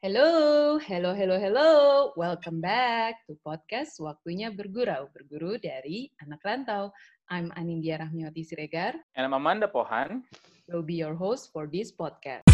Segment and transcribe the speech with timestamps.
[0.00, 1.70] Hello, hello, hello, hello.
[2.16, 6.88] Welcome back to podcast Waktunya Bergurau, berguru dari anak rantau.
[7.28, 8.96] I'm Anindya Rahmiwati Siregar.
[9.12, 10.24] And I'm Amanda Pohan.
[10.72, 12.48] Will be your host for this podcast.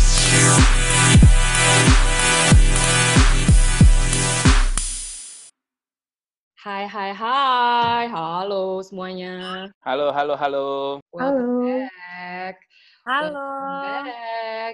[6.58, 8.10] Hai, hai, hai.
[8.10, 9.70] Halo semuanya.
[9.86, 10.66] Halo, halo, halo.
[11.14, 12.65] Welcome back.
[13.06, 13.38] Halo.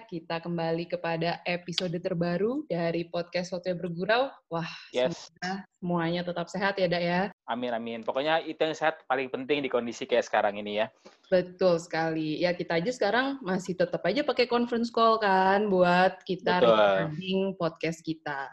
[0.08, 4.32] Kita kembali kepada episode terbaru dari podcast Waktunya Bergurau.
[4.48, 5.28] Wah, Yes.
[5.28, 7.20] semoga semuanya tetap sehat ya, Dak ya.
[7.44, 8.00] Amin, amin.
[8.00, 10.88] Pokoknya itu yang sehat paling penting di kondisi kayak sekarang ini ya.
[11.28, 12.40] Betul sekali.
[12.40, 16.72] Ya kita aja sekarang masih tetap aja pakai conference call kan buat kita Betul.
[16.72, 18.48] recording podcast kita.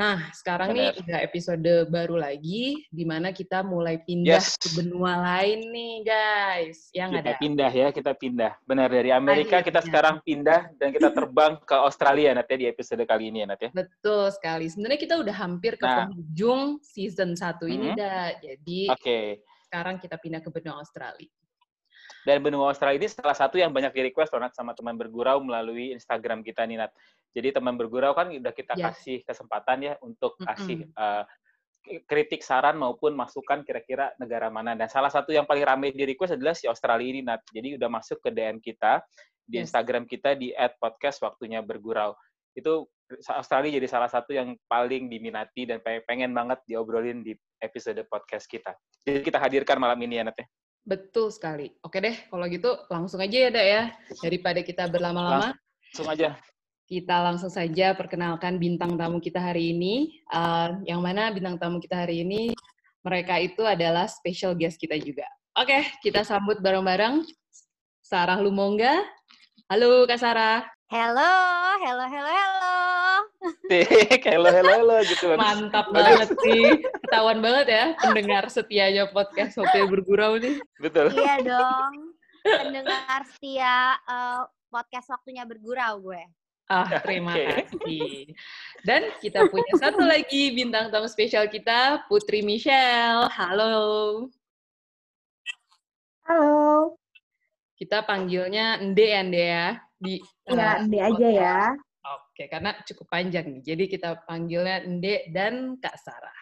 [0.00, 1.00] Nah, sekarang nih Benar.
[1.04, 4.56] udah episode baru lagi di mana kita mulai pindah Yes.
[4.56, 6.88] ke benua lain nih, guys.
[6.96, 7.36] Yang Kita ada.
[7.36, 8.52] pindah ya, kita pindah.
[8.64, 9.84] Benar dari Amerika kita Akhirnya.
[9.92, 13.60] sekarang pindah dan kita terbang ke Australia Nat ya di episode kali ini ya Nat
[13.60, 13.70] ya.
[13.76, 14.72] Betul sekali.
[14.72, 16.08] Sebenarnya kita udah hampir ke Nah.
[16.08, 17.96] penghujung season 1 ini, Mhm.
[18.00, 18.26] dah.
[18.40, 19.20] Jadi Oke.
[19.68, 21.28] sekarang kita pindah ke benua Australia.
[22.20, 25.92] Dan benua Australia ini salah satu yang banyak di request Nat, sama teman bergurau melalui
[25.92, 26.92] Instagram kita nih Nat.
[27.30, 28.84] Jadi teman bergurau kan udah kita Yes.
[28.98, 30.46] kasih kesempatan ya untuk Mm-mm.
[30.50, 31.24] kasih eh,
[32.04, 34.76] kritik saran maupun masukan kira-kira negara mana.
[34.76, 37.40] Dan salah satu yang paling ramai di request adalah si Australia ini Nat.
[37.48, 39.00] Jadi udah masuk ke DM kita
[39.46, 39.70] di Yes.
[39.70, 42.14] Instagram kita di @podcast waktunya bergurau.
[42.52, 42.90] Itu
[43.26, 48.46] Australia jadi salah satu yang paling diminati dan pengen, pengen banget diobrolin di episode podcast
[48.46, 48.70] kita.
[49.02, 50.46] Jadi kita hadirkan malam ini ya Nat ya.
[50.80, 51.68] Betul sekali.
[51.84, 53.82] Oke deh, kalau gitu langsung aja ya, Dak ya.
[54.24, 55.52] Daripada kita berlama-lama,
[55.90, 56.38] Langsung aja.
[56.90, 60.18] Kita langsung saja perkenalkan bintang tamu kita hari ini.
[60.26, 62.50] Uh, yang mana bintang tamu kita hari ini,
[63.06, 65.22] mereka itu adalah special guest kita juga.
[65.54, 67.22] Oke, kita sambut bareng-bareng
[68.02, 69.06] Sarah Lumonga.
[69.70, 70.66] Halo Kak Sarah.
[70.90, 71.34] Hello,
[71.78, 72.74] hello, hello, hello.
[73.70, 75.30] Tik, hello, hello, hello, gitu.
[75.38, 76.82] Mantap banget sih.
[77.06, 80.58] Ketahuan banget ya pendengar setianya podcast Hotel Bergurau nih.
[80.82, 81.14] Betul.
[81.14, 82.18] iya dong.
[82.42, 84.42] Pendengar setia eh,
[84.74, 86.26] podcast waktunya bergurau gue.
[86.70, 87.66] Ah, terima Oke.
[87.66, 88.30] kasih.
[88.86, 93.26] Dan kita punya satu lagi bintang tamu spesial kita, Putri Michelle.
[93.26, 93.74] Halo.
[96.30, 96.94] Halo.
[97.74, 99.68] Kita panggilnya Nde ya, Nde ya.
[99.98, 100.14] Di,
[100.46, 101.60] Ya, eh, Ande aja ya.
[102.06, 103.62] Oke, karena cukup panjang nih.
[103.74, 106.40] Jadi kita panggilnya Nde dan Kak Sarah.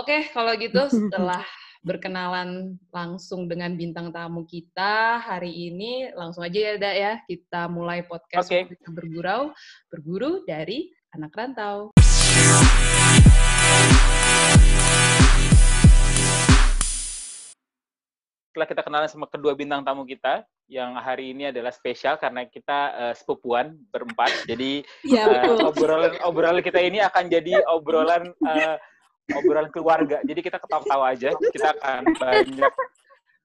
[0.00, 0.80] Oke, kalau gitu
[1.12, 1.44] setelah
[1.82, 7.12] berkenalan langsung dengan bintang tamu kita hari ini, langsung aja ya, Dak ya.
[7.26, 8.70] Kita mulai podcast Oke.
[8.70, 9.50] kita bergurau,
[9.90, 11.90] berguru dari anak rantau.
[18.52, 23.10] Setelah kita kenalan sama kedua bintang tamu kita, yang hari ini adalah spesial karena kita
[23.10, 24.46] eh, sepupuan berempat.
[24.46, 28.78] Jadi Iya, eh, obrolan obrolan kita ini akan jadi obrolan eh,
[29.30, 30.18] obrolan keluarga.
[30.26, 31.30] Jadi kita ketawa-tawa aja.
[31.30, 32.72] Kita akan banyak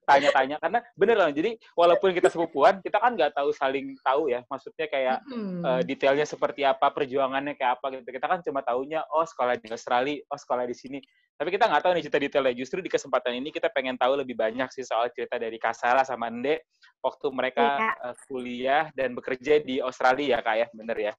[0.08, 1.28] tanya-tanya karena bener loh.
[1.28, 4.40] Jadi walaupun kita sepupuan, kita kan nggak tahu saling tahu ya.
[4.48, 5.60] Maksudnya kayak Hmm.
[5.60, 8.08] eh, detailnya seperti apa, perjuangannya kayak apa gitu.
[8.08, 10.98] Kita kan cuma taunya oh sekolah di Australia, oh sekolah di sini.
[11.38, 12.54] Tapi kita nggak tahu nih cerita detailnya.
[12.56, 16.32] Justru di kesempatan ini kita pengen tahu lebih banyak sih soal cerita dari Kasara sama
[16.32, 16.66] Ende
[17.04, 17.92] waktu mereka Iya.
[18.08, 21.12] eh, kuliah dan bekerja di Australia ya kak ya, bener ya.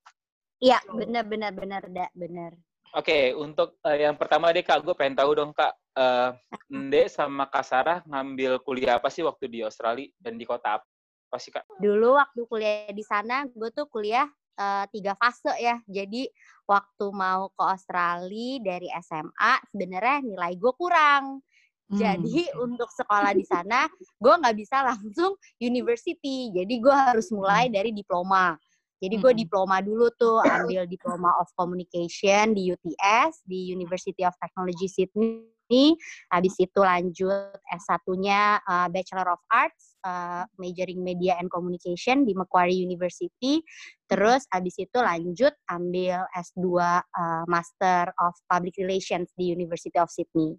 [0.59, 2.52] Iya, bener, bener, bener, dak, bener.
[2.90, 6.34] Oke, untuk eh, yang pertama deh kak, gue pengen tahu dong kak, eh,
[6.74, 11.54] Ende sama Kasara ngambil kuliah apa sih waktu di Australia dan di kota apa sih
[11.54, 11.70] kak?
[11.78, 14.26] Dulu waktu kuliah di sana, gue tuh kuliah
[14.58, 15.78] eh, tiga fase ya.
[15.86, 16.26] Jadi
[16.66, 21.46] waktu mau ke Australia dari SMA, sebenarnya nilai gue kurang.
[21.90, 23.90] Jadi untuk sekolah di sana,
[24.22, 26.54] gue nggak bisa langsung university.
[26.54, 28.54] Jadi gue harus mulai dari diploma.
[29.00, 34.92] Jadi gue diploma dulu tuh, ambil diploma of communication di UTS, di University of Technology
[34.92, 35.96] Sydney.
[36.34, 42.76] Habis itu lanjut S1-nya uh, Bachelor of Arts, uh, majoring media and communication di Macquarie
[42.76, 43.62] University.
[44.10, 50.57] Terus habis itu lanjut ambil S2 uh, Master of Public Relations di University of Sydney.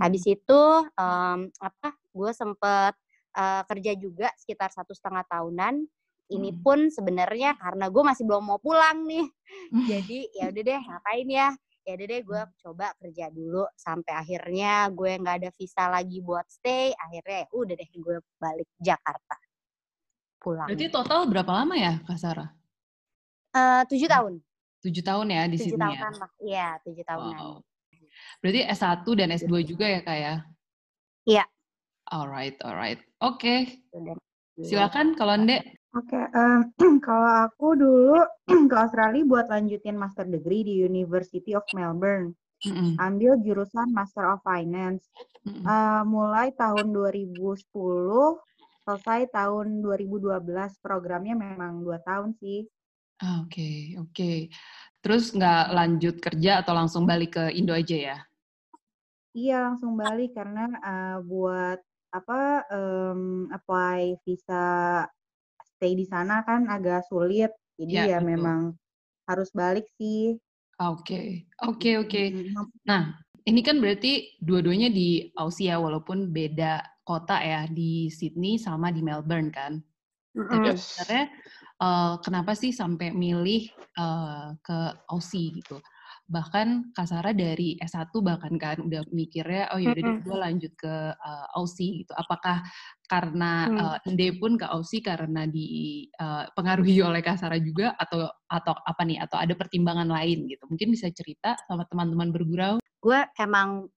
[0.00, 0.62] Habis itu
[0.96, 1.88] em, apa?
[2.12, 2.96] Gue sempet
[3.36, 5.84] eh, kerja juga sekitar satu setengah tahunan.
[6.32, 6.60] Ini Hmm.
[6.60, 9.26] pun sebenarnya karena gue masih belum mau pulang nih.
[9.84, 11.48] Jadi ya udah deh ngapain ya?
[11.82, 16.46] Ya udah deh gue coba kerja dulu sampai akhirnya gue nggak ada visa lagi buat
[16.46, 16.94] stay.
[16.94, 19.36] Akhirnya ya udah deh gue balik Jakarta.
[20.38, 20.66] Pulang.
[20.66, 22.50] Berarti total berapa lama ya, Kak Sarah?
[23.52, 24.40] Eh, tujuh tahun.
[24.82, 26.00] Tujuh tahun ya di Tujuh Sydney ya?
[26.00, 26.30] tahunan lah.
[26.40, 27.38] Iya tujuh tahunan.
[27.38, 27.54] Wow.
[28.40, 30.34] Berarti S1 dan S2 juga ya, Kak ya?
[31.22, 31.44] Iya.
[32.04, 32.98] Alright, alright.
[33.18, 34.18] Oke, Dan-
[34.58, 35.78] silakan kalau Ndek.
[35.92, 36.60] Oke, em,
[37.06, 38.16] kalau aku dulu
[38.70, 42.32] ke Australia buat lanjutin master degree di University of Melbourne.
[42.64, 42.96] Mm-mm.
[42.96, 45.04] Ambil jurusan Master of Finance.
[45.44, 45.66] Mm-mm.
[45.66, 48.38] Eh, mulai tahun 2010,
[48.86, 50.78] selesai tahun 2012.
[50.80, 52.64] Programnya memang dua tahun sih.
[53.20, 54.48] Ah, Oke, oke.
[55.02, 58.18] Terus nggak lanjut kerja atau langsung balik ke Indo aja ya?
[59.34, 61.78] Iya, langsung balik karena eh, buat
[62.12, 62.40] apa
[62.70, 64.64] em, apply visa
[65.82, 67.50] stay di sana kan agak sulit.
[67.74, 68.30] Jadi Ya, ya betul.
[68.30, 68.78] memang
[69.26, 70.38] harus balik sih.
[70.78, 72.22] Oke, oke, oke.
[72.30, 72.54] Mm,
[72.86, 78.94] Nah, ini kan berarti dua-duanya di Aussie ya, walaupun beda kota ya, di Sydney sama
[78.94, 79.82] di Melbourne kan?
[80.50, 80.86] Tapi Yes.
[80.94, 81.24] sebenarnya
[81.82, 83.62] eh, kenapa sih sampai milih
[83.98, 84.78] eh, ke
[85.10, 85.82] Aussie gitu?
[86.30, 90.22] Bahkan Kasara dari S1 bahkan kan udah mikirnya, oh yaudah Mm-mm.
[90.24, 92.12] gue lanjut ke eh, Aussie gitu.
[92.16, 92.62] Apakah
[93.12, 93.76] karena Hmm.
[93.76, 99.20] eh, Ende pun ke Aussie karena dipengaruhi oleh Kasara juga atau atau apa nih?
[99.20, 100.64] Atau ada pertimbangan lain gitu?
[100.64, 102.80] Mungkin bisa cerita sama teman-teman bergurau.
[103.02, 103.90] gue emang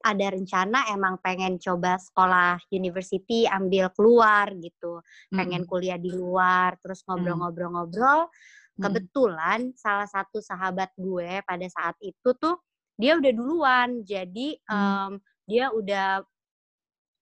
[0.00, 5.68] ada rencana emang pengen coba sekolah university ambil keluar gitu pengen Mm-mm.
[5.68, 8.32] kuliah di luar terus ngobrol-ngobrol-ngobrol
[8.72, 8.80] Mm.
[8.80, 12.56] kebetulan salah satu sahabat gue pada saat itu tuh
[12.96, 14.72] dia udah duluan jadi Hmm.
[14.72, 15.12] em,
[15.44, 16.24] dia udah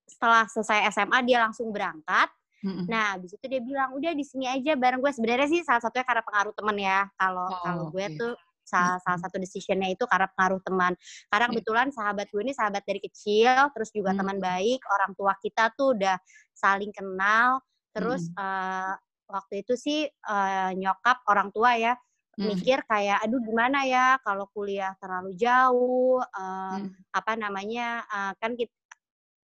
[0.09, 2.33] setelah selesai SMA dia langsung berangkat
[2.65, 2.89] Mm-mm.
[2.91, 6.03] nah habis itu dia bilang udah di sini aja bareng gue sebenarnya sih salah satunya
[6.03, 8.19] karena pengaruh teman ya kalau Oh, kalau gue oke.
[8.19, 8.33] tuh
[8.67, 10.93] salah, salah satu decisionnya itu karena pengaruh teman
[11.31, 14.21] karena kebetulan sahabat gue ini sahabat dari kecil terus juga Hmm.
[14.27, 16.17] teman baik orang tua kita tuh udah
[16.53, 17.63] saling kenal
[17.95, 18.43] terus Mm-mm.
[18.43, 18.95] eh,
[19.29, 21.95] waktu itu sih eh, nyokap orang tua ya
[22.39, 22.55] Mm.
[22.55, 26.95] mikir kayak aduh gimana ya kalau kuliah terlalu jauh eh, Mm.
[27.11, 28.71] apa namanya eh, kan kita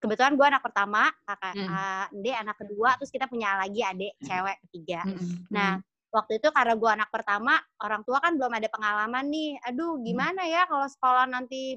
[0.03, 1.63] kebetulan gue anak pertama kakak Mm.
[1.65, 5.47] eh, Ende anak kedua terus kita punya lagi adik cewek ketiga Mm-mm.
[5.47, 5.79] nah
[6.11, 10.03] waktu itu karena gue anak pertama orang tua kan belum ada pengalaman nih aduh Hmm.
[10.03, 11.73] gimana ya kalau sekolah nanti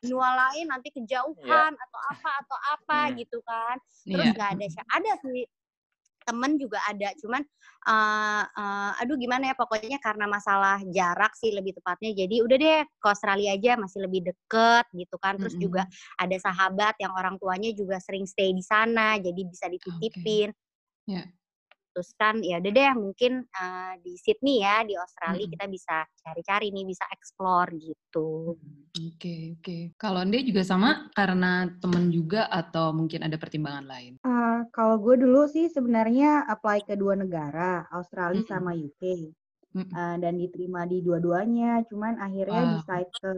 [0.00, 3.14] manual lain nanti kejauhan atau apa atau apa Hmm.
[3.18, 4.10] gitu kan Mm.
[4.14, 4.32] terus Iya.
[4.32, 5.44] nggak ada sya- ada sih
[6.30, 7.10] temen juga ada.
[7.18, 7.42] Cuman
[7.90, 12.14] eh, eh, aduh gimana ya pokoknya karena masalah jarak sih lebih tepatnya.
[12.14, 15.34] Jadi udah deh ke Australia aja masih lebih deket gitu kan.
[15.42, 15.66] Terus Mm-mm.
[15.66, 15.82] juga
[16.14, 20.54] ada sahabat yang orang tuanya juga sering stay di sana jadi bisa dititipin.
[21.10, 21.26] Ya.
[21.26, 21.39] terus
[22.16, 25.52] kan ya udah deh mungkin eh, di Sydney ya di Australia Mm-mm.
[25.54, 28.54] kita bisa cari-cari nih bisa explore gitu
[28.90, 29.76] Oke, oke.
[29.94, 34.12] Kalau Ende juga sama karena temen juga atau mungkin ada pertimbangan lain?
[34.20, 38.50] Eh, kalau gue dulu sih sebenarnya apply ke dua negara, Australia Mm-mm.
[38.50, 39.02] sama UK,
[39.72, 39.94] Mm-mm.
[39.94, 41.80] Eh, dan diterima di dua-duanya.
[41.88, 42.74] Cuman akhirnya Wow.
[42.76, 43.30] decide ke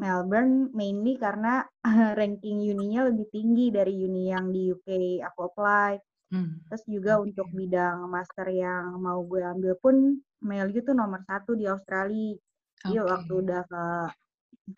[0.00, 1.68] Melbourne mainly karena
[2.18, 6.00] ranking uninya lebih tinggi dari uni yang di UK aku apply.
[6.30, 6.62] Hmm.
[6.70, 7.34] Terus juga Oke.
[7.34, 9.96] untuk bidang master yang mau gue ambil pun
[10.40, 12.38] MLU tuh nomor satu di Australia.
[12.86, 13.10] Jadi Oke.
[13.12, 13.84] waktu udah ke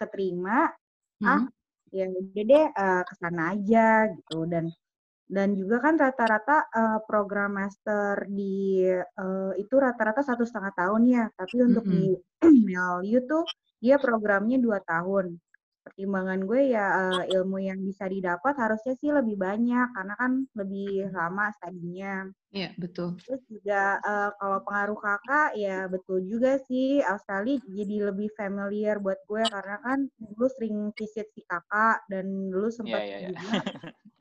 [0.01, 0.69] keterima,
[1.27, 1.49] ah Hmm.
[1.93, 4.73] ya udah deh eh, ke sana aja gitu dan
[5.31, 11.25] dan juga kan rata-rata eh, program master di eh, itu rata-rata satu setengah tahun ya
[11.39, 12.13] tapi untuk di
[12.69, 13.45] MLU tuh
[13.83, 15.37] dia programnya dua tahun
[15.85, 21.11] pertimbangan gue ya eh, ilmu yang bisa didapat harusnya sih lebih banyak karena kan lebih
[21.13, 23.17] lama studinya Iya, betul.
[23.23, 29.19] Terus juga eh, kalau pengaruh kakak ya betul juga sih Australia jadi lebih familiar buat
[29.31, 33.29] gue karena kan dulu sering visit si kakak dan dulu sempat iya, iya.
[33.31, 33.63] juga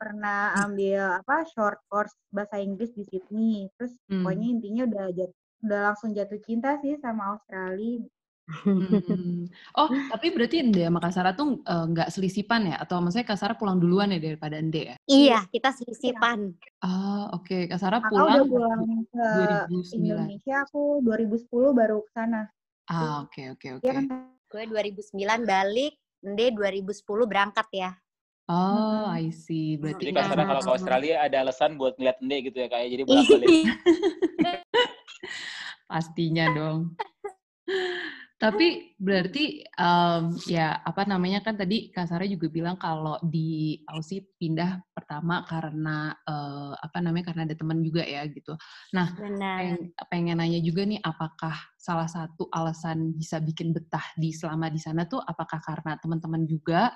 [0.00, 3.70] pernah ambil apa short course bahasa Inggris di Sydney.
[3.78, 4.22] Terus Hmm.
[4.22, 8.02] pokoknya intinya udah jat- udah langsung jatuh cinta sih sama Australia.
[8.42, 9.46] Hmm.
[9.72, 12.76] Oh, tapi berarti Ende sama Kasara tuh eh, nggak selisipan ya?
[12.82, 14.96] Atau maksudnya Kasara pulang duluan ya daripada Ende ya?
[15.06, 17.70] iya kita selisipan Ah, oke.
[17.70, 19.26] Kasara Kakak pulang udah pulang ke
[19.70, 19.94] 2009.
[19.94, 22.50] Indonesia aku 2010 baru ke sana.
[22.90, 23.86] Ah, oke, oke, oke.
[23.86, 24.04] Iya kan?
[24.52, 27.96] gue 2009 balik Ende 2010 berangkat ya
[28.44, 29.78] Oh, I see.
[29.78, 30.76] Berarti Jadi kasarnya kalau ke Hmm.
[30.76, 33.06] Australia ada alasan buat ngeliat Ende gitu ya kayak jadi Iya.
[33.08, 33.54] bolak-balik.
[35.88, 36.98] pastinya dong.
[38.42, 44.82] Tapi berarti em, ya apa namanya kan tadi Kasara juga bilang kalau di Aussie pindah
[44.90, 48.58] pertama karena eh, apa namanya karena ada teman juga ya gitu.
[48.98, 54.34] Nah, benar Peng- pengen nanya juga nih, apakah salah satu alasan bisa bikin betah di
[54.34, 56.90] selama di sana tuh apakah karena teman-teman juga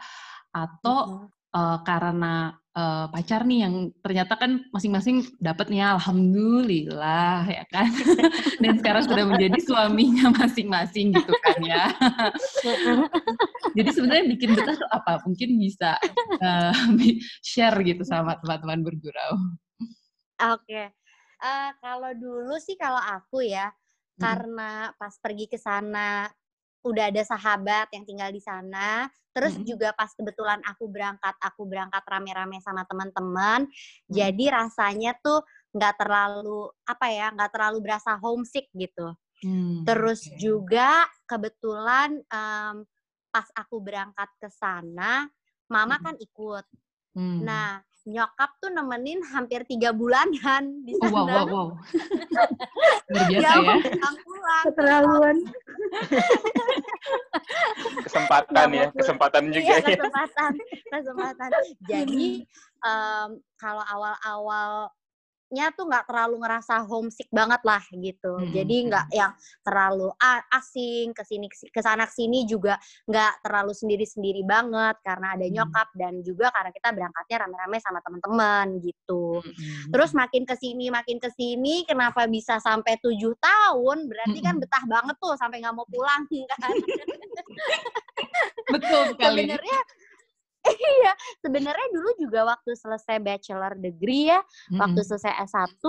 [0.50, 7.88] atau eh, karena eh, pacar nih yang ternyata kan masing-masing dapat nih alhamdulillah ya kan
[8.62, 11.84] dan sekarang sudah menjadi suaminya masing-masing gitu kan ya
[13.80, 15.96] jadi sebenarnya bikin betah tuh apa mungkin bisa
[16.44, 16.72] eh,
[17.40, 19.40] share gitu sama teman-teman bergurau
[20.36, 20.92] Oke.
[21.40, 24.20] Uh, kalau dulu sih kalau aku ya, hmm.
[24.20, 26.28] karena pas pergi ke sana
[26.86, 29.10] udah ada sahabat yang tinggal di sana.
[29.36, 29.68] Terus hmm.
[29.68, 33.68] juga pas kebetulan aku berangkat, aku berangkat rame-rame sama teman-teman.
[33.68, 34.08] Hmm.
[34.08, 35.44] Jadi rasanya tuh
[35.76, 39.12] nggak terlalu apa ya, nggak terlalu berasa homesick gitu.
[39.44, 39.84] Hmm.
[39.84, 40.40] Terus okay.
[40.40, 42.76] juga kebetulan um,
[43.28, 45.28] pas aku berangkat ke sana,
[45.68, 46.04] mama hmm.
[46.08, 46.64] kan ikut.
[47.12, 47.44] Hmm.
[47.44, 51.10] Nah, nyokap tuh nemenin hampir tiga bulanan di sana.
[51.10, 51.68] Oh, wow, wow, wow.
[53.10, 53.74] Luar biasa ya.
[54.22, 54.64] Pulang.
[54.70, 55.36] Keterlaluan.
[58.06, 60.52] kesempatan ya, kesempatan juga iya, kesempatan,
[60.94, 61.50] kesempatan.
[61.90, 62.46] Jadi
[62.88, 64.94] um, kalau awal-awal
[65.54, 68.34] nya tuh nggak terlalu ngerasa homesick banget lah gitu.
[68.34, 68.50] Hmm.
[68.50, 70.10] Jadi nggak yang terlalu
[70.50, 72.74] asing ke sini ke sana sini juga
[73.06, 75.98] nggak terlalu sendiri-sendiri banget karena ada nyokap hmm.
[76.02, 79.38] dan juga karena kita berangkatnya rame-rame sama teman-teman gitu.
[79.38, 79.90] Hmm.
[79.94, 84.10] Terus makin ke sini makin ke sini kenapa bisa sampai tujuh tahun?
[84.10, 86.74] Berarti kan betah banget tuh sampai nggak mau pulang kan.
[88.74, 89.46] Betul sekali.
[89.46, 89.80] Sebenarnya
[90.74, 94.80] iya, sebenarnya dulu juga waktu selesai bachelor degree ya, mm-hmm.
[94.80, 95.82] waktu selesai S1,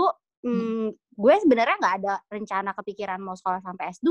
[0.45, 4.09] hmm, gue sebenarnya nggak ada rencana kepikiran mau sekolah sampai S2,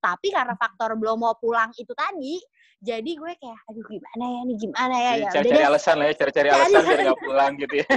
[0.00, 2.40] tapi karena faktor belum mau pulang itu tadi,
[2.80, 5.12] jadi gue kayak aduh gimana ya nih gimana ya?
[5.16, 7.86] Ya cari-cari alasan lah ya cari-cari alasan biar nggak pulang gitu ya.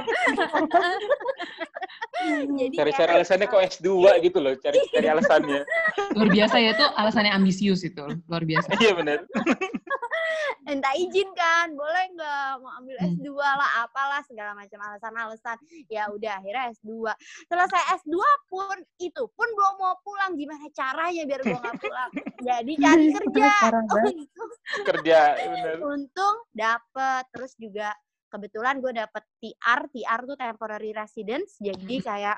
[2.75, 3.87] Cari-cari alasannya kok S2
[4.27, 5.63] gitu loh cari-cari alasannya.
[6.19, 8.75] Luar biasa ya tuh alasannya ambisius itu luar biasa.
[8.75, 9.19] Iya benar
[10.69, 12.51] minta izin kan boleh nggak?
[12.61, 13.17] Mau ambil hmm.
[13.17, 15.57] S2 lah apalah segala macam alasan-alasan.
[15.89, 17.09] Ya udah akhirnya S2
[17.49, 20.37] selesai S2 pun itu pun belum mau pulang.
[20.37, 22.11] Gimana caranya biar gue nggak pulang?
[22.47, 23.51] Jadi cari kerja.
[23.73, 24.51] untung
[24.85, 25.77] kerja bener.
[25.81, 27.23] untung dapet.
[27.33, 27.89] Terus juga
[28.29, 31.57] kebetulan gue dapet TR TR tuh temporary residence.
[31.57, 32.05] Jadi hmm.
[32.05, 32.37] kayak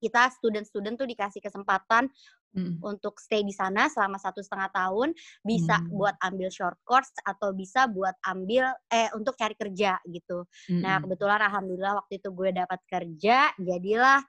[0.00, 2.08] kita student-student tuh dikasih kesempatan
[2.54, 2.82] hmm.
[2.82, 5.94] untuk stay di sana selama satu setengah tahun bisa hmm.
[5.94, 10.46] buat ambil short course atau bisa buat ambil eh untuk cari kerja gitu.
[10.70, 10.82] Hmm.
[10.82, 14.20] Nah kebetulan alhamdulillah waktu itu gue dapat kerja jadilah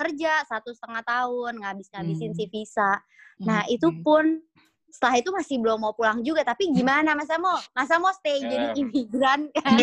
[0.00, 2.38] kerja satu setengah tahun ngabis-ngabisin hmm.
[2.38, 2.96] si visa.
[3.44, 3.74] Nah hmm.
[3.76, 4.40] itu pun
[4.90, 8.74] setelah itu masih belum mau pulang juga tapi gimana masa mau masa mau stay jadi
[8.74, 9.78] imigran kan?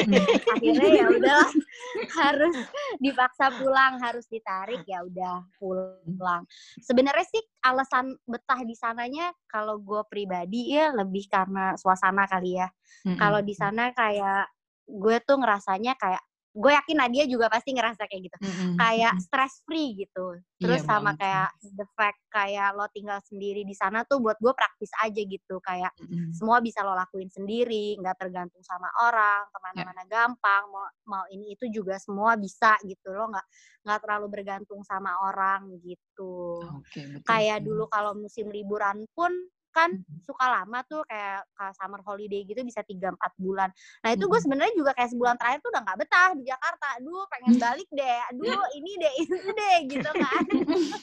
[0.54, 1.44] Akhirnya ya udah
[2.22, 2.56] harus
[3.00, 6.44] dipaksa pulang harus ditarik ya udah pulang.
[6.84, 12.68] Sebenarnya sih alasan betah di sananya kalau gue pribadi ya lebih karena suasana kali ya.
[13.16, 14.52] Kalau di sana kayak
[14.88, 16.24] gue tuh ngerasanya kayak
[16.58, 18.74] gue yakin Nadia juga pasti ngerasa kayak gitu mm-hmm.
[18.82, 21.22] kayak stress free gitu terus iya, sama banget.
[21.22, 25.62] kayak the fact kayak lo tinggal sendiri di sana tuh buat gue praktis aja gitu
[25.62, 26.34] kayak mm-hmm.
[26.34, 30.10] semua bisa lo lakuin sendiri nggak tergantung sama orang ke mana-mana yeah.
[30.10, 33.48] gampang mau mau ini itu juga semua bisa gitu lo nggak
[33.86, 39.30] nggak terlalu bergantung sama orang gitu okay, kayak dulu kalau musim liburan pun
[39.72, 39.94] kan
[40.26, 41.46] suka lama tuh kayak
[41.78, 43.70] summer holiday gitu bisa tiga empat bulan.
[44.04, 46.88] Nah itu gue sebenarnya juga kayak sebulan terakhir tuh udah nggak betah di Jakarta.
[47.00, 48.20] Aduh pengen balik deh.
[48.34, 50.44] Aduh ini deh itu deh gitu kan.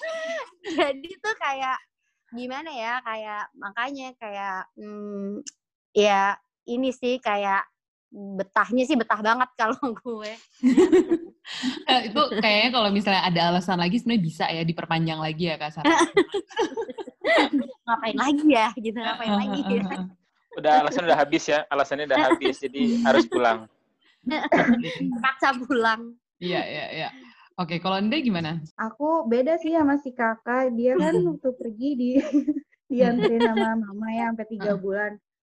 [0.78, 1.78] Jadi tuh kayak
[2.34, 5.38] gimana ya kayak makanya kayak hmm,
[5.94, 6.34] ya
[6.66, 7.62] ini sih kayak
[8.14, 10.32] betahnya sih betah banget kalau gue.
[11.84, 15.84] Eh, itu kayaknya kalau misalnya ada alasan lagi sebenarnya bisa ya diperpanjang lagi ya Kak
[17.84, 19.60] ngapain lagi ya gitu ngapain lagi?
[19.60, 20.08] ya.
[20.56, 23.68] udah alasan udah habis ya alasannya udah habis jadi harus pulang.
[25.20, 26.16] Paksa pulang.
[26.40, 27.08] Iya iya iya.
[27.54, 28.58] Oke kalau anda gimana?
[28.74, 30.74] Aku beda sih sama si kakak.
[30.74, 32.10] Dia kan waktu pergi di
[32.90, 35.12] diantri sama mama ya sampai tiga bulan.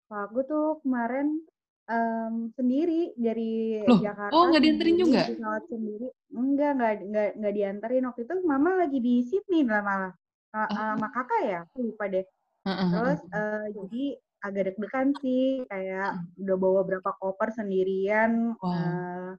[0.08, 1.42] Kalau aku tuh kemarin
[1.88, 4.32] um, sendiri dari Loh, Jakarta.
[4.36, 5.20] Oh, nggak dianterin juga?
[5.32, 6.08] Pesawat sendiri.
[6.30, 8.34] Enggak, nggak nggak nggak dianterin waktu itu.
[8.44, 10.12] Mama lagi di Sydney lah malah
[10.54, 12.26] uh, sama kakak ya aku lupa deh
[12.68, 14.04] terus uh, jadi
[14.38, 18.70] agak deg-degan sih kayak udah bawa berapa koper sendirian wow.
[18.70, 19.30] uh,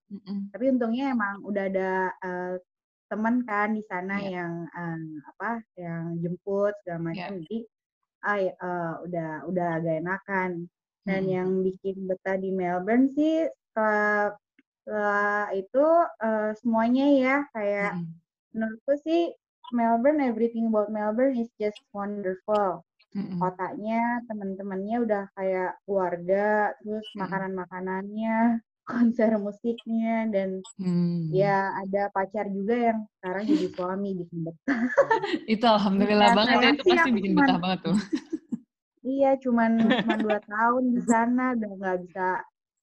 [0.52, 2.56] tapi untungnya emang udah ada uh,
[3.10, 4.44] teman kan di sana yeah.
[4.44, 5.04] yang um,
[5.34, 7.42] apa yang jemput segala macam yeah.
[7.48, 7.60] jadi
[8.20, 10.52] ah, uh, udah udah agak enakan
[11.10, 11.34] dan hmm.
[11.34, 14.38] yang bikin betah di Melbourne sih setelah,
[14.86, 15.86] setelah itu
[16.22, 18.14] uh, semuanya ya kayak hmm.
[18.54, 19.34] menurutku sih
[19.72, 22.86] Melbourne, everything about Melbourne is just wonderful.
[23.18, 23.42] Mm-hmm.
[23.42, 27.22] Kotanya, teman-temannya udah kayak keluarga, terus mm-hmm.
[27.26, 28.38] makanan-makanannya,
[28.90, 31.34] konser musiknya, dan mm.
[31.34, 34.82] ya ada pacar juga yang sekarang jadi suami bikin betah.
[35.54, 37.98] itu alhamdulillah ya, banget ya, itu pasti bikin betah banget tuh.
[39.10, 39.72] Iya, cuman
[40.06, 42.28] cuma dua tahun di sana, udah nggak bisa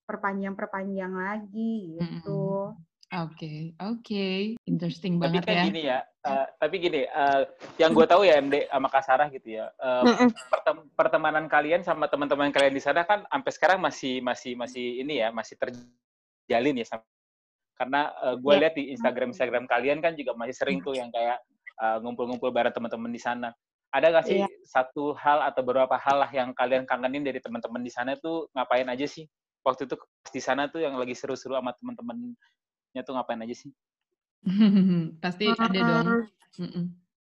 [0.07, 2.73] perpanjang-perpanjang lagi gitu.
[2.75, 2.85] Mm-hmm.
[3.07, 4.27] Oke, oke,
[4.67, 5.65] interesting Tapi banget kan ya.
[5.71, 7.43] gini ya, eh, tapi gini, eh,
[7.79, 10.29] yang gue tahu ya MD sama Kak Sarah gitu ya, eh, Mm-mm.
[10.51, 15.23] pertem- pertemanan kalian sama teman-teman kalian di sana kan sampai sekarang masih masih masih ini
[15.23, 16.87] ya, masih terjalin ya.
[16.91, 17.07] sam-
[17.77, 18.09] Karena
[18.41, 18.61] gue Iya.
[18.65, 21.39] lihat di Instagram Instagram kalian kan juga masih sering tuh yang kayak
[21.77, 23.53] eh, ngumpul-ngumpul bareng teman-teman di sana.
[23.95, 24.49] Ada nggak sih Iya.
[24.67, 28.87] satu hal atau beberapa hal lah yang kalian kangenin dari teman-teman di sana tuh ngapain
[28.87, 29.25] aja sih?
[29.63, 29.95] Waktu itu
[30.31, 32.35] di sana tuh yang lagi seru-seru sama teman-temannya
[33.03, 33.71] tuh ngapain aja sih?
[35.23, 36.07] Pasti ada dong.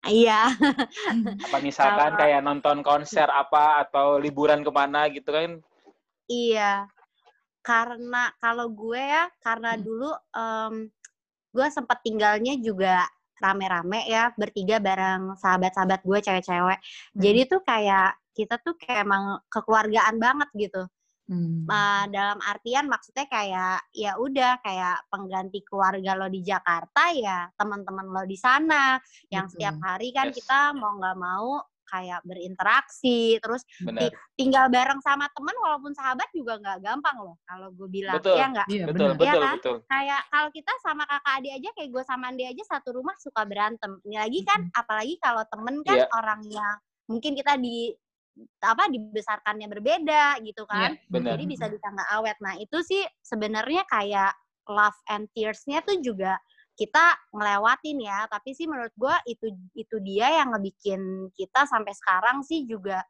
[0.06, 0.48] Iya.
[1.44, 5.60] apa misalkan Kalau- kayak nonton konser apa atau liburan ke mana gitu kan
[6.24, 6.86] Iya,
[7.60, 9.82] karena kalau gue ya, karena Hmm.
[9.82, 10.74] dulu em,
[11.50, 13.02] gue sempat tinggalnya juga
[13.40, 16.78] rame-rame ya, bertiga bareng sahabat-sahabat gue cewek-cewek.
[17.16, 20.82] Jadi tuh kayak kita tuh kayak emang kekeluargaan banget gitu.
[21.30, 21.62] Hmm.
[21.62, 28.10] Eh, dalam artian maksudnya kayak ya udah kayak pengganti keluarga lo di Jakarta ya teman-teman
[28.10, 28.98] lo di sana
[29.30, 29.54] yang Betul.
[29.54, 30.42] setiap hari kan Yes.
[30.42, 36.56] kita mau nggak mau kayak berinteraksi terus benar tinggal bareng sama teman walaupun sahabat juga
[36.62, 38.36] nggak gampang loh kalau gue bilang Betul.
[38.38, 39.18] ya nggak Iya, betul benar.
[39.18, 39.56] betul Iya kan?
[39.58, 43.16] betul kayak kalau kita sama kakak adik aja kayak gue sama Andi aja satu rumah
[43.18, 46.06] suka berantem ini lagi kan apalagi kalau temen kan Iya.
[46.14, 46.76] orang yang
[47.10, 47.90] mungkin kita di
[48.62, 51.34] apa dibesarkannya berbeda gitu kan Iya, benar.
[51.36, 54.32] jadi bisa disangka awet nah itu sih sebenarnya kayak
[54.70, 56.38] love and tears-nya tuh juga
[56.80, 62.40] kita ngelewatin ya tapi sih menurut gue itu itu dia yang ngebikin kita sampai sekarang
[62.40, 63.04] sih juga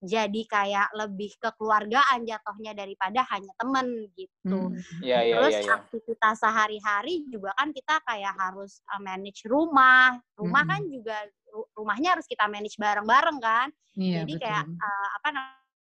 [0.00, 4.72] jadi kayak lebih kekeluargaan jatuhnya daripada hanya temen gitu Hmm.
[5.04, 5.74] Iya iya Terus iya iya.
[5.76, 10.16] aktivitas sehari-hari juga kan kita kayak harus uh, manage rumah.
[10.32, 10.72] Rumah Mm-mm.
[10.72, 11.16] kan juga
[11.52, 13.68] ru- rumahnya harus kita manage bareng-bareng kan.
[14.00, 14.44] Iya, Jadi betul.
[14.48, 15.28] kayak uh, apa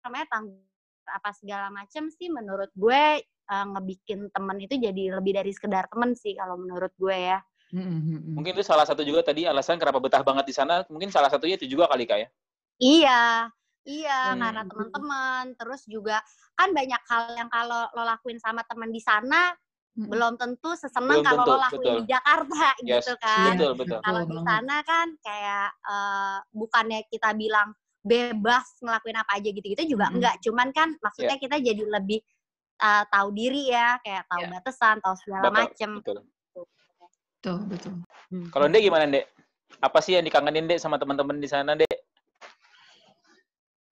[0.03, 0.59] namanya tanggung
[1.07, 3.23] apa segala macam sih menurut gue
[3.53, 7.39] uh, ngebikin temen itu jadi lebih dari sekedar temen sih kalau menurut gue ya.
[7.73, 8.33] Mm-mm, mm-mm.
[8.37, 10.85] Mungkin itu salah satu juga tadi alasan kenapa betah banget di sana.
[10.89, 12.29] Mungkin salah satunya itu juga kali kak ya.
[12.77, 13.23] Iya,
[13.89, 14.41] iya Hmm.
[14.41, 15.45] karena teman-teman.
[15.57, 16.21] Terus juga
[16.53, 19.57] kan banyak hal yang kalau lo lakuin sama teman di sana
[19.93, 20.09] Mm-mm.
[20.09, 21.97] belum tentu seseneng Belum kalau tentu, lo lakuin betul.
[22.01, 23.55] di Jakarta Yes, gitu kan.
[23.57, 23.99] betul betul.
[24.05, 24.49] kalau Betul di banget.
[24.53, 27.69] sana kan kayak eh, bukannya kita bilang
[28.03, 30.17] bebas ngelakuin apa aja gitu-gitu juga Mm-mm.
[30.19, 32.19] enggak cuman kan maksudnya kita jadi lebih
[32.83, 34.49] eh, tahu diri ya kayak tahu Ya.
[34.59, 36.19] batasan tahu segala Betul, macem betul.
[37.43, 37.95] Betul, betul.
[38.55, 39.27] Kalau Dek gimana Dek?
[39.83, 41.91] Apa sih yang dikangenin Dek sama teman-teman di sana Dek?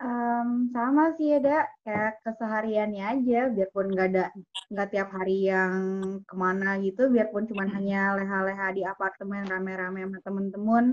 [0.00, 1.66] Em, sama sih ya, Dak.
[1.84, 4.24] Kayak kesehariannya aja, biarpun nggak ada
[4.70, 5.74] nggak tiap hari yang
[6.22, 10.84] ke mana gitu, biarpun cuman hanya leha-leha di apartemen rame-rame sama temen-temen,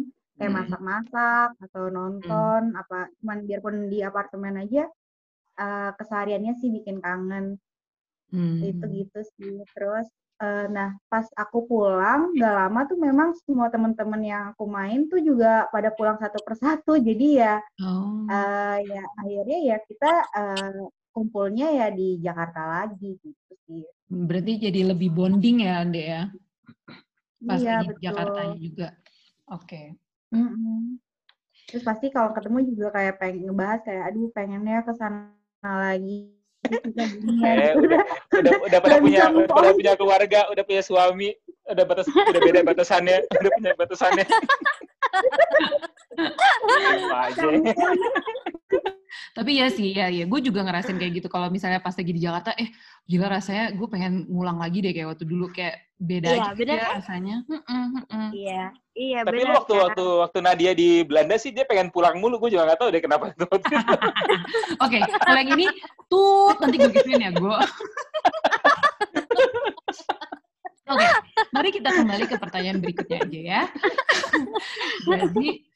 [0.42, 0.58] kayak Hmm.
[0.66, 4.90] masak-masak atau nonton, apa cuman biarpun di apartemen aja,
[5.62, 7.62] eh, kesehariannya sih bikin kangen.
[8.34, 8.60] Hmm.
[8.63, 9.56] Itu gitu sih.
[9.72, 10.08] Terus,
[10.44, 15.24] eh, nah pas aku pulang, nggak lama tuh memang semua temen-temen yang aku main tuh
[15.24, 16.96] juga pada pulang satu persatu.
[17.08, 18.28] Jadi ya Oh.
[18.28, 20.84] eh ya akhirnya ya kita eh,
[21.16, 23.82] kumpulnya ya di Jakarta lagi gitu sih.
[24.08, 26.24] Berarti jadi lebih bonding ya, Ande ya?
[27.42, 28.88] Pas Iya di Jakarta juga.
[29.50, 29.98] Oke.
[30.30, 31.02] Mm-mm.
[31.68, 35.34] Terus pasti kalau ketemu juga kayak pengen ngebahas kayak aduh pengennya ke sana
[35.66, 36.37] lagi.
[36.67, 38.01] Eh, udah
[38.34, 41.34] udah udah pada punya udah punya keluarga, udah punya suami,
[41.67, 44.25] udah batas udah beda batasannya, udah punya batasannya.
[49.38, 50.25] Tapi ya sih, ya ya.
[50.25, 51.27] Gue juga ngerasain kayak gitu.
[51.30, 52.69] Kalau misalnya pas lagi di Jakarta, eh
[53.08, 55.53] gila rasanya gue pengen ngulang lagi deh kayak waktu dulu.
[55.53, 56.96] Kayak beda Iya, aja bener ya kan?
[57.02, 57.36] rasanya.
[58.30, 59.82] Iya iya Tapi lu benar waktu kan?
[59.90, 63.02] waktu waktu Nadia di Belanda sih dia pengen pulang mulu, gue juga nggak tahu deh
[63.02, 63.50] kenapa tuh.
[64.86, 65.68] Oke, kalau yang ini
[66.06, 67.58] tuh nanti gue gituin ya gue.
[70.88, 71.04] Oke,
[71.52, 73.62] mari kita kembali ke pertanyaan berikutnya aja ya.
[75.10, 75.68] Jadi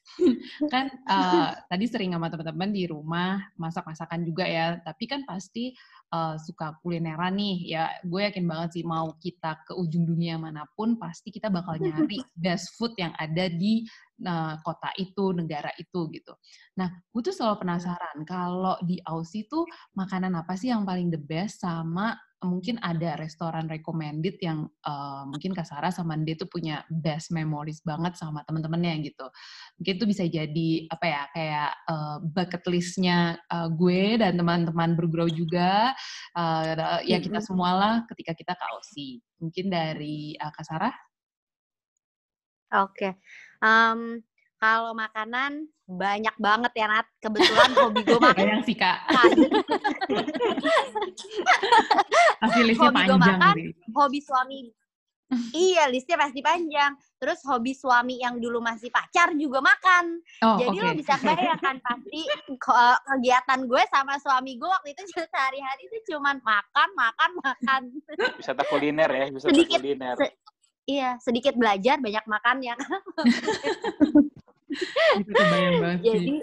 [0.72, 5.76] kan eh, tadi sering sama teman-teman di rumah masak-masakan juga ya, tapi kan pasti
[6.12, 7.56] eh, suka kulineran nih.
[7.72, 11.80] Ya, gue yakin banget sih mau kita ke ujung dunia mana pun pasti kita bakal
[11.80, 13.82] nyari best food yang ada di
[14.20, 16.32] eh, kota itu, negara itu gitu.
[16.76, 19.64] Nah, gue tuh selalu penasaran kalau di Aussie tuh
[19.96, 25.54] makanan apa sih yang paling the best sama mungkin ada restoran recommended yang eh, mungkin
[25.54, 29.26] Kak Sarah sama Nde tuh punya best memories banget sama temen-temennya gitu.
[29.80, 35.30] Mungkin itu bisa jadi apa ya kayak eh, bucket listnya eh, gue dan teman-teman bergurau
[35.30, 35.94] juga
[36.36, 39.22] eh, ya kita semualah ketika kita ke Aussie.
[39.42, 40.94] Mungkin dari Kak Sarah?
[42.72, 43.20] Oke.
[43.60, 44.24] Em,
[44.62, 47.06] kalau makanan banyak banget ya Nat.
[47.18, 48.44] Kebetulan hobi gue makan.
[48.46, 48.98] Yang sih Kak.
[52.38, 53.54] Pasti listnya Hobi gue panjang makan,
[53.90, 54.60] hobi suami
[55.50, 56.92] iya, listnya pasti panjang.
[57.16, 60.20] Terus hobi suami yang dulu masih pacar juga makan.
[60.44, 60.84] Oh, Jadi oke.
[60.84, 62.20] lo bisa bayangkan pasti
[62.52, 67.82] ke- kegiatan gue sama suami gue waktu itu sehari-hari itu cuman makan, makan, makan.
[68.36, 70.16] Wisata kuliner ya, wisata Sedikit, kuliner.
[70.20, 70.36] se-
[70.86, 72.74] iya, sedikit belajar, banyak makan ya.
[75.12, 76.00] Sih.
[76.00, 76.36] Jadi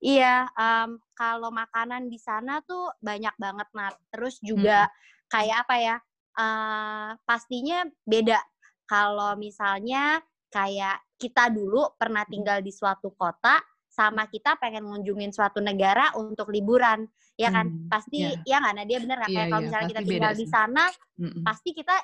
[0.00, 3.94] iya, em, kalau makanan di sana tuh banyak banget Nat.
[4.08, 4.88] Terus juga
[5.28, 5.96] kayak apa ya?
[6.36, 8.36] eh, pastinya beda.
[8.84, 10.20] Kalau misalnya
[10.52, 13.56] kayak kita dulu pernah tinggal di suatu kota
[13.88, 17.08] sama kita pengen ngunjungin suatu negara untuk liburan,
[17.40, 17.72] ya kan?
[17.72, 18.44] Hmm, Pasti iya.
[18.44, 19.30] ya nggak Nadia bener nggak?
[19.32, 20.84] Iya, Kayak kalau iya, misalnya kita tinggal di sana,
[21.16, 21.42] Mm-mm.
[21.42, 21.96] pasti kita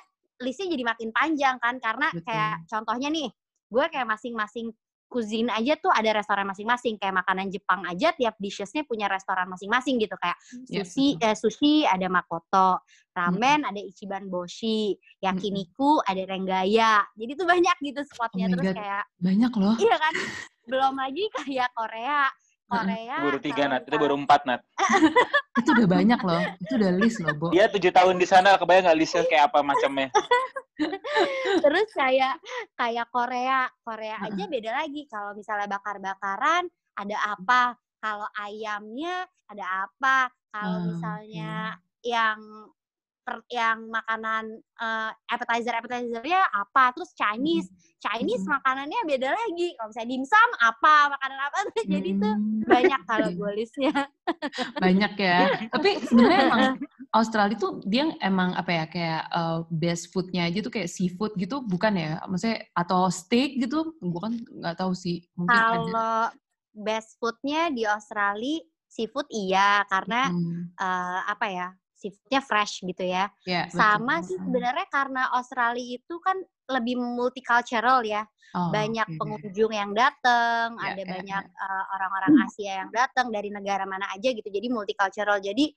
[0.43, 2.27] listnya jadi makin panjang kan karena Betul.
[2.27, 3.27] kayak contohnya nih
[3.73, 4.69] gue kayak masing-masing
[5.07, 10.01] cuisine aja tuh ada restoran masing-masing kayak makanan Jepang aja tiap dishesnya punya restoran masing-masing
[10.01, 10.33] gitu kayak
[10.65, 12.81] Iya, sushi eh, sushi ada Makoto
[13.13, 18.75] ramen ada Ichiban Boshi yakiniku ada Renggaya jadi tuh banyak gitu spotnya Oh terus God.
[18.81, 19.75] kayak Banyak loh.
[19.77, 20.13] iya kan
[20.65, 22.25] belum lagi kayak Korea
[22.67, 23.81] Korea Baru tiga, Nat.
[23.85, 24.61] Itu baru empat, Nat.
[25.61, 26.41] Itu udah banyak loh.
[26.59, 27.47] Itu udah list loh, Bo.
[27.53, 30.09] Dia tujuh tahun di sana, kebayang nggak listnya kayak apa macamnya?
[31.63, 32.41] terus kayak
[32.73, 36.65] kayak Korea Korea aja beda lagi kalau misalnya bakar-bakaran
[36.97, 41.53] ada apa kalau ayamnya ada apa kalau Ah, misalnya
[42.05, 42.39] yang
[43.23, 48.59] per- yang makanan eh, appetizer appetizernya apa terus Chinese Chinese Mm-mm.
[48.59, 51.57] makanannya beda lagi kalau misalnya dimsum apa makanan apa
[51.95, 53.95] jadi tuh Hmm, banyak kalau gue listnya
[54.77, 55.39] banyak ya.
[55.71, 56.63] Tapi sebenarnya emang
[57.13, 61.63] Australia tuh dia emang apa ya kayak uh, best foodnya aja tuh kayak seafood gitu
[61.63, 62.11] bukan ya?
[62.27, 63.95] Maksudnya atau steak gitu?
[63.99, 65.23] Gue kan nggak tahu sih.
[65.39, 65.71] Mungkin ada.
[65.71, 66.17] kalau
[66.73, 71.67] best foodnya di Australia seafood iya karena Hmm, eh, apa ya
[72.03, 73.79] seafoodnya fresh gitu ya ya, betul.
[73.79, 74.43] sama sih Hmm.
[74.51, 76.35] sebenarnya karena Australia itu kan
[76.67, 79.17] lebih multicultural ya Oh, banyak oke.
[79.17, 84.05] pengunjung yang datang Ya, ada ya, banyak eh, orang-orang Asia yang datang dari negara mana
[84.13, 85.71] aja gitu jadi multicultural jadi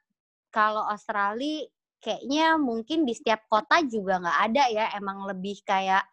[0.51, 1.65] kalau Australia
[1.99, 6.05] kayaknya mungkin di setiap kota juga nggak ada ya emang lebih kayak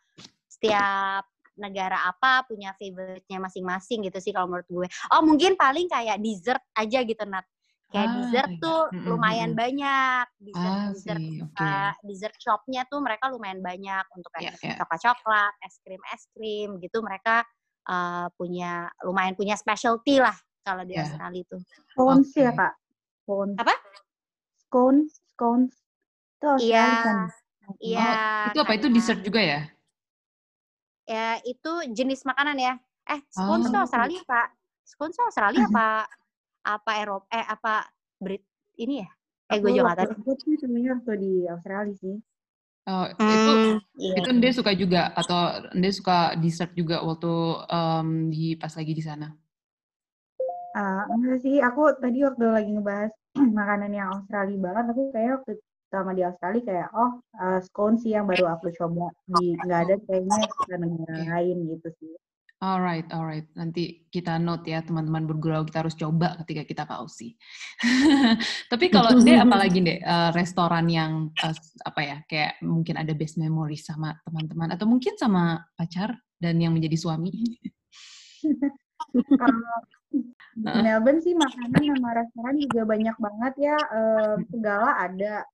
[0.47, 1.27] setiap
[1.61, 4.87] negara apa punya favorite-nya masing-masing gitu sih kalau menurut gue.
[5.13, 7.45] Oh mungkin paling kayak dessert aja gitu Nat.
[7.91, 8.61] Kayak Ah, dessert iya.
[8.63, 9.61] tuh lumayan mm-mm.
[9.61, 10.25] banyak.
[10.39, 11.59] Dessert Ah dessert sih, oke.
[11.59, 14.75] uh, dessert shopnya tuh mereka lumayan banyak untuk Ya, kayak ya.
[14.79, 17.43] coklat-coklat, es krim es krim gitu mereka
[17.91, 21.03] uh, punya lumayan punya specialty lah kalau di Ya.
[21.03, 21.57] Australia itu.
[21.91, 22.59] Scones ya Oke.
[22.63, 22.73] kak?
[23.27, 23.57] Scones.
[23.59, 23.75] Apa?
[24.55, 25.73] Scones, scones.
[26.39, 27.27] Itu Iya, Australia
[27.83, 28.07] iya.
[28.07, 28.71] Oh, itu apa?
[28.79, 29.59] Itu dessert juga ya?
[31.11, 32.73] Ya itu jenis makanan ya.
[33.11, 33.83] Eh, scones tuh Oh.
[33.83, 34.47] Australia pak.
[34.87, 35.87] Scones tuh Australia apa
[36.63, 37.73] apa Eropa eh apa
[38.23, 38.43] Brit
[38.79, 39.09] ini ya?
[39.51, 40.15] Eh gue juga tahu.
[40.15, 42.15] aku sih sebenarnya waktu di Australia sih.
[42.87, 44.15] Oh, itu Hmm, iya.
[44.17, 45.39] itu Ende suka juga atau
[45.75, 47.29] Ende suka dessert juga waktu
[47.69, 49.27] em, di pas lagi di sana?
[50.71, 53.11] Ah, enggak sih, aku tadi waktu lagi ngebahas
[53.59, 55.51] makanan yang Australia banget, aku kayak waktu
[55.91, 59.11] sama di Australia kayak, oh, uh, scone sih yang baru aku coba.
[59.27, 62.15] Di, nggak ada kayaknya ke negara lain gitu sih.
[62.61, 63.49] Alright, alright.
[63.57, 67.33] Nanti kita note ya teman-teman bergurau kita harus coba ketika kita ke Aussie.
[68.71, 69.97] Tapi kalau Ende apalagi deh
[70.37, 75.65] restoran yang eh, apa ya kayak mungkin ada best memory sama teman-teman atau mungkin sama
[75.73, 77.33] pacar dan yang menjadi suami.
[80.61, 80.83] Di.
[80.85, 85.49] Melbourne sih makanan sama restoran juga banyak banget ya, eh, segala ada.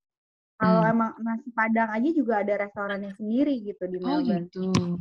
[0.58, 0.92] Kalau Hmm.
[0.94, 4.50] emang nasi Padang aja juga ada restorannya sendiri gitu di Oh Melbourne.
[4.50, 4.98] gitu.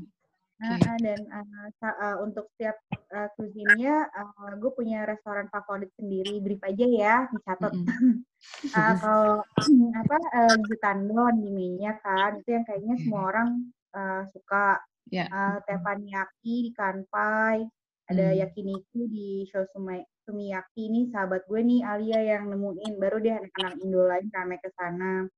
[0.56, 2.76] Nah, ah, dan uh, sa- uh, untuk setiap
[3.12, 6.40] uh, cuisine-nya, uh, gue punya restoran favorit sendiri.
[6.40, 7.72] Brief aja ya, dicatat.
[7.76, 8.24] Mm-mm.
[8.72, 9.44] Uh, kalau
[10.00, 13.48] apa uh, Jutandon di Minya kan, itu yang kayaknya semua orang
[13.96, 14.80] uh, suka.
[15.12, 15.28] Ya.
[15.30, 17.62] Uh, Teppanyaki di Kanpai,
[18.10, 18.38] ada Hmm.
[18.38, 24.02] Yakiniku di Shosumai Sumiyaki nih sahabat gue nih Alia yang nemuin baru deh anak-anak Indo
[24.02, 25.30] lain rame ke sana.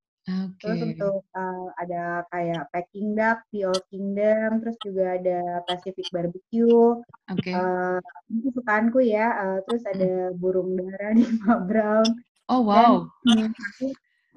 [0.60, 0.86] Terus Oke.
[0.92, 7.00] untuk uh, ada kayak Peking Duck di Kingdom, terus juga ada Pacific Barbecue.
[7.32, 7.52] Oke.
[7.52, 7.96] Uh,
[8.28, 9.26] itu kesukaanku ya.
[9.40, 12.08] Uh, terus ada burung dara di Ma Brown.
[12.48, 12.92] Oh Dan wow,
[13.28, 13.86] hmm, aku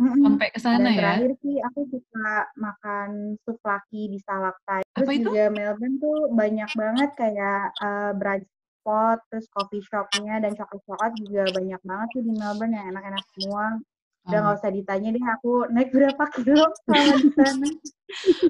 [0.04, 0.24] mm-mm.
[0.28, 1.00] sampai ke sana dan ya.
[1.00, 3.10] terakhir sih aku suka makan
[3.48, 4.84] souvlaki di Salaktai.
[4.96, 5.28] Terus Apa itu?
[5.32, 8.48] juga Melbourne tuh banyak banget kayak uh, brunch
[8.82, 13.66] spot, terus coffee shopnya dan coklat-coklat juga banyak banget sih di Melbourne yang enak-enak semua.
[14.22, 14.42] Udah Oh.
[14.46, 17.68] nggak usah ditanya deh aku naik berapa kilo selama di sana.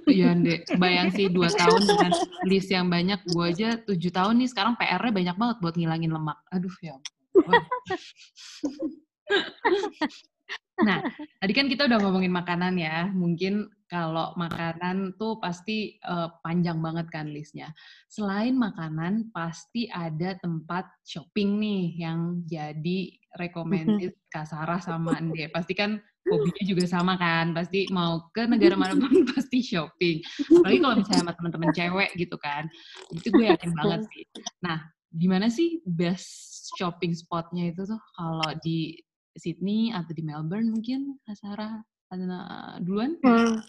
[0.10, 0.62] Iya, Dek.
[0.76, 2.12] Bayang sih dua tahun dengan
[2.50, 3.20] list yang banyak.
[3.32, 6.38] Gue aja tujuh tahun nih, sekarang PR-nya banyak banget buat ngilangin lemak.
[6.52, 6.98] Aduh, ya.
[10.82, 10.98] Nah,
[11.40, 13.08] tadi kan kita udah ngomongin makanan ya.
[13.14, 17.70] Mungkin kalau makanan tuh pasti uh, panjang banget kan listnya.
[18.10, 25.48] Selain makanan, pasti ada tempat shopping nih yang jadi recommended Kak Sarah sama Ande.
[25.52, 27.56] Pasti kan hobinya juga sama kan.
[27.56, 30.24] Pasti mau ke negara mana pun pasti shopping.
[30.62, 32.68] Apalagi kalau misalnya sama teman-teman cewek gitu kan.
[33.14, 34.24] Itu gue yakin banget sih.
[34.64, 34.80] Nah,
[35.12, 38.96] di mana sih best shopping spotnya itu tuh kalau di
[39.36, 41.80] Sydney atau di Melbourne mungkin Kak Sarah
[42.12, 42.40] ada
[42.84, 43.16] duluan?
[43.24, 43.64] Hmm.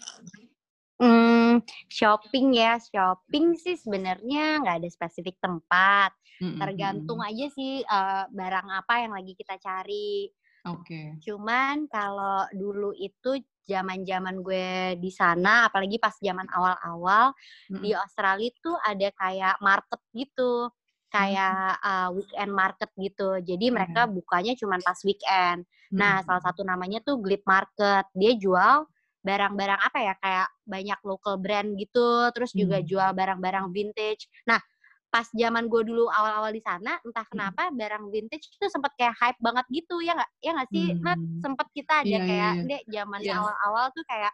[1.03, 1.59] Hmm,
[1.91, 6.15] shopping ya, shopping sih sebenarnya nggak ada spesifik tempat.
[6.39, 6.59] Mm-hmm.
[6.63, 10.31] Tergantung aja sih uh, barang apa yang lagi kita cari.
[10.63, 10.87] Oke.
[10.87, 11.07] Okay.
[11.27, 13.35] Cuman kalau dulu itu
[13.67, 17.83] zaman-zaman gue di sana, apalagi pas zaman awal-awal mm-hmm.
[17.83, 20.71] di Australia tuh ada kayak market gitu
[21.11, 23.43] kayak uh, weekend market gitu.
[23.43, 25.67] Jadi mereka bukanya cuma pas weekend.
[25.93, 28.09] Nah, salah satu namanya tuh Glit Market.
[28.17, 28.89] Dia jual
[29.23, 32.87] barang-barang apa ya kayak banyak local brand gitu, terus juga hmm.
[32.87, 34.27] jual barang-barang vintage.
[34.45, 34.59] Nah,
[35.07, 37.79] pas zaman gue dulu awal-awal di sana, entah kenapa hmm.
[37.79, 40.31] barang vintage itu sempet kayak hype banget gitu ya nggak?
[40.43, 41.01] Ya nggak sih, hmm.
[41.01, 41.19] Nat?
[41.39, 42.67] Sempet kita ada yeah, kayak, yeah, yeah.
[42.67, 43.37] deh zaman yeah.
[43.39, 44.33] awal-awal tuh kayak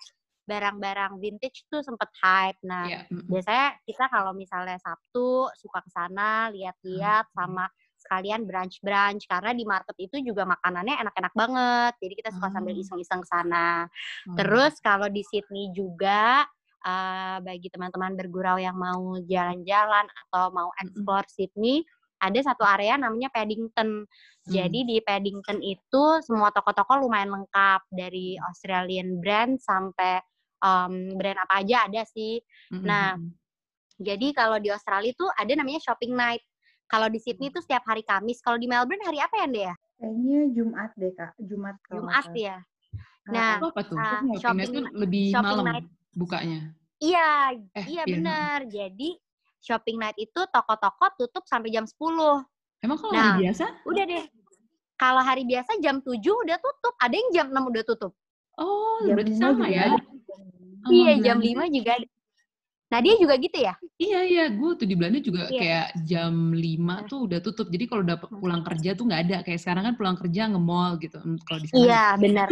[0.49, 2.57] barang-barang vintage tuh sempet hype.
[2.65, 3.03] Nah, yeah.
[3.29, 7.69] biasanya kita kalau misalnya Sabtu suka ke sana lihat-lihat sama
[8.09, 11.93] sekalian brunch-brunch karena di market itu juga makanannya enak-enak banget.
[12.01, 12.81] Jadi kita suka sambil oh.
[12.81, 13.85] iseng-iseng sana.
[14.25, 14.33] Oh.
[14.33, 16.41] Terus kalau di Sydney juga
[16.81, 21.37] uh, bagi teman-teman bergurau yang mau jalan-jalan atau mau explore mm -hmm.
[21.37, 21.77] Sydney,
[22.19, 24.03] ada satu area namanya Paddington.
[24.03, 24.49] Hmm.
[24.49, 30.19] Jadi di Paddington itu semua toko-toko lumayan lengkap dari Australian brand sampai
[30.63, 32.43] um, brand apa aja ada sih.
[32.71, 32.85] Mm-hmm.
[32.85, 33.15] Nah,
[33.99, 36.43] jadi kalau di Australia tuh ada namanya shopping night.
[36.89, 38.41] Kalau di Sydney tuh setiap hari Kamis.
[38.41, 39.75] Kalau di Melbourne hari apa ya, Ande ya?
[40.01, 41.31] Kayaknya Jumat deh, Kak.
[41.37, 41.75] Jumat.
[41.85, 42.57] Jumat ya.
[43.29, 43.93] Nah, apa tuh?
[43.93, 45.85] Uh, shopping, night lebih shopping malam night.
[46.17, 46.59] bukanya.
[46.97, 48.57] Iya, eh, iya, iya benar.
[48.65, 49.21] Jadi
[49.61, 51.93] shopping night itu toko-toko tutup sampai jam 10.
[52.81, 53.65] Emang kalau nah, hari biasa?
[53.85, 54.25] Udah deh.
[54.97, 56.97] Kalau hari biasa jam 7 udah tutup.
[56.97, 58.11] Ada yang jam 6 udah tutup.
[58.57, 59.93] Oh, jam berarti sama ya?
[59.93, 62.01] Oh, iya, jam lima juga
[62.89, 63.77] Nah, dia juga gitu ya?
[64.01, 64.45] Iya, iya.
[64.49, 65.61] Gue tuh di Belanda juga iya.
[65.61, 66.99] kayak jam 5 nah.
[67.05, 67.69] tuh udah tutup.
[67.69, 69.37] Jadi kalau udah pulang kerja tuh nggak ada.
[69.45, 71.21] Kayak sekarang kan pulang kerja nge-mall gitu.
[71.21, 71.77] Kalau di sana.
[71.85, 72.49] Iya, benar.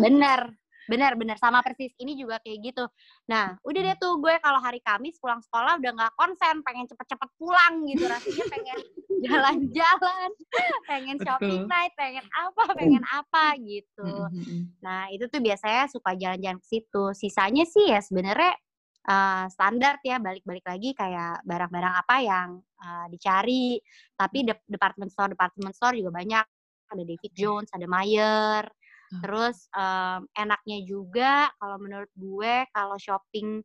[0.00, 0.40] benar.
[0.88, 1.36] Benar, benar.
[1.36, 1.92] Sama persis.
[2.00, 2.84] Ini juga kayak gitu.
[3.28, 6.64] Nah, udah deh tuh gue kalau hari Kamis pulang sekolah udah nggak konsen.
[6.64, 8.08] Pengen cepet-cepet pulang gitu.
[8.08, 8.78] Rasanya pengen
[9.28, 10.30] jalan-jalan.
[10.88, 11.92] pengen shopping night.
[12.00, 14.08] Pengen apa, pengen apa gitu.
[14.80, 17.04] Nah, itu tuh biasanya suka jalan-jalan ke situ.
[17.12, 18.56] Sisanya sih ya sebenarnya
[19.06, 22.48] uh, standar ya balik-balik lagi kayak barang-barang apa yang
[22.82, 23.80] uh, dicari.
[24.18, 26.44] Tapi de department store department store juga banyak.
[26.90, 28.66] Ada David Jones ada Mayer
[29.10, 33.58] Terus um, enaknya juga kalau menurut gue kalau shopping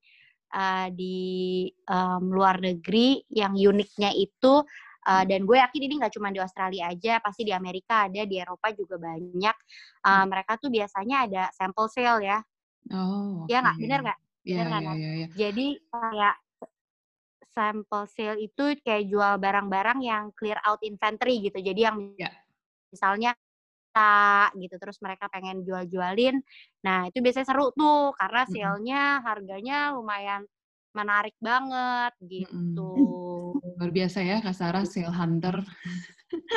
[0.58, 4.65] uh, di um, luar negeri yang uniknya itu
[5.06, 8.41] uh, dan gue yakin ini nggak cuma di Australia aja, pasti di Amerika ada, di
[8.41, 9.56] Eropa juga banyak.
[10.02, 12.41] Uh, mereka tuh biasanya ada sample sale ya.
[12.89, 13.45] Oh.
[13.45, 14.19] Ya nggak, bener nggak?
[14.46, 15.28] Iya, iya, iya, iya.
[15.34, 16.36] Jadi kayak
[17.56, 21.58] sample sale itu kayak jual barang-barang yang clear out inventory gitu.
[21.64, 22.36] Jadi yang yeah.
[22.94, 23.34] misalnya
[24.60, 26.44] gitu terus mereka pengen jual-jualin.
[26.84, 30.44] Nah itu biasanya seru tuh karena sale-nya harganya lumayan
[30.92, 32.92] menarik banget gitu.
[33.80, 35.64] Luar biasa ya Kak Sarah sale hunter.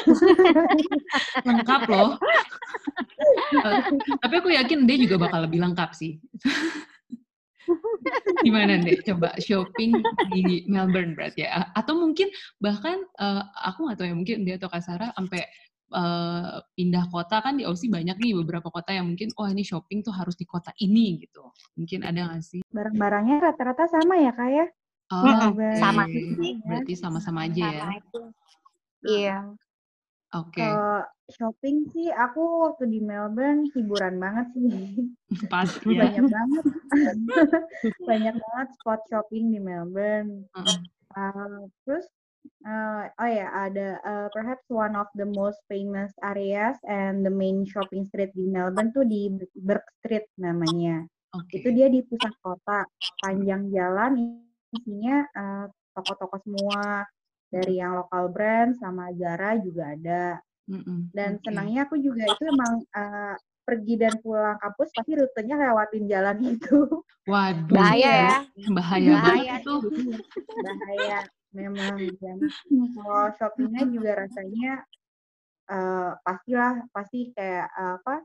[1.46, 2.18] Lengkap loh.
[4.22, 6.18] Tapi aku yakin dia juga bakal lebih lengkap sih
[8.46, 9.92] gimana deh coba shopping
[10.32, 12.28] di Melbourne berarti ya atau mungkin
[12.62, 15.44] bahkan uh, aku nggak tahu ya mungkin dia atau Kak Sarah sampai
[15.92, 20.04] uh, pindah kota kan di Aussie banyak nih beberapa kota yang mungkin oh ini shopping
[20.04, 21.48] tuh harus di kota ini gitu.
[21.76, 22.60] Mungkin ada nggak sih?
[22.72, 24.66] Barang-barangnya rata-rata sama ya kak ya?
[25.08, 25.24] Oh,
[25.56, 25.80] okay.
[25.80, 26.60] sama sih.
[26.60, 27.86] Berarti sama-sama aja ya?
[27.88, 28.00] sama ya?
[29.08, 29.38] Iya.
[30.36, 30.60] Oke.
[30.60, 30.68] Okay.
[30.68, 34.68] Uh, shopping sih aku waktu di Melbourne hiburan banget sih.
[35.52, 35.96] Pasti.
[35.96, 36.04] Ya.
[36.04, 36.64] Banyak banget.
[38.08, 40.44] Banyak banget spot shopping di Melbourne.
[40.52, 40.78] Uh -uh.
[41.16, 42.04] Uh, terus
[42.64, 47.62] Uh, oh ya, ada uh, perhaps one of the most famous areas and the main
[47.66, 51.06] shopping street di Melbourne tuh di Burke Street namanya.
[51.34, 51.60] Okay.
[51.60, 52.88] Itu dia di pusat kota,
[53.20, 54.42] panjang jalan
[54.74, 57.04] isinya uh, toko-toko semua
[57.48, 60.24] dari yang lokal brand sama Zara juga ada.
[60.68, 60.98] Mm -mm.
[61.16, 61.42] Dan okay.
[61.48, 63.34] senangnya aku juga itu emang uh,
[63.64, 67.04] pergi dan pulang kampus pasti rutenya lewatin jalan itu.
[67.28, 67.72] Waduh.
[67.72, 68.36] Bahaya ya.
[68.72, 69.80] Bahaya, bahaya tuh.
[70.64, 71.20] Bahaya
[71.52, 72.36] memang dan
[72.92, 74.84] kalau shoppingnya juga rasanya
[75.72, 78.24] uh, pastilah pasti kayak uh, apa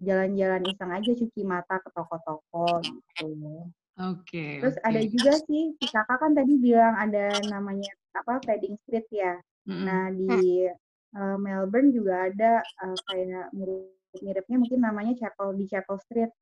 [0.00, 3.28] jalan-jalan iseng aja cuci mata ke toko-toko gitu.
[3.96, 4.60] Oke.
[4.60, 4.84] Terus oke.
[4.84, 9.36] ada juga sih, si kakak kan tadi bilang ada namanya apa Reading Street ya.
[9.68, 9.84] Mm-mm.
[9.84, 10.64] Nah di
[11.16, 16.32] eh, Melbourne juga ada eh, kayak mirip-miripnya mungkin namanya Chapel di Chapel Street.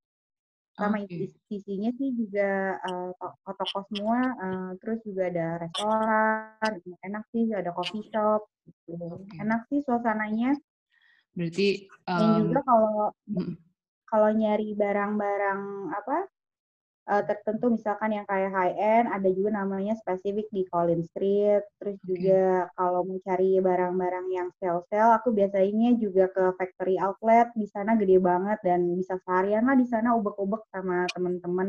[0.74, 4.20] Sama isi- isinya sih juga eh, to- toko semua.
[4.38, 6.72] eh, terus juga ada restoran,
[7.06, 8.46] enak sih ada coffee shop.
[8.64, 8.96] Gitu.
[8.98, 9.37] Oke.
[9.38, 10.56] Enak sih suasananya.
[11.34, 13.54] Berarti Dan um, juga kalau mm,
[14.06, 16.30] kalau nyari barang-barang apa
[17.09, 21.97] eh, tertentu misalkan yang kayak high end ada juga namanya spesifik di Collins Street terus
[22.01, 22.07] Oke.
[22.09, 27.97] juga kalau mau cari barang-barang yang sale-sale aku biasanya juga ke factory outlet di sana
[27.97, 31.69] gede banget dan bisa seharian lah di sana ubek-ubek sama teman-teman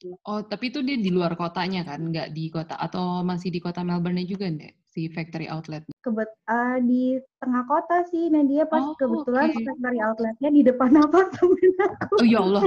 [0.00, 0.16] gitu.
[0.24, 3.80] oh tapi itu dia di luar kotanya kan, nggak di kota atau masih di kota
[3.80, 5.84] Melbourne juga nih si factory outlet?
[6.00, 9.60] Kebet eh, di tengah kota sih Nadia pas Oh, kebetulan oke.
[9.60, 12.14] factory outletnya di depan apartemen aku.
[12.16, 12.64] Oh ya Allah,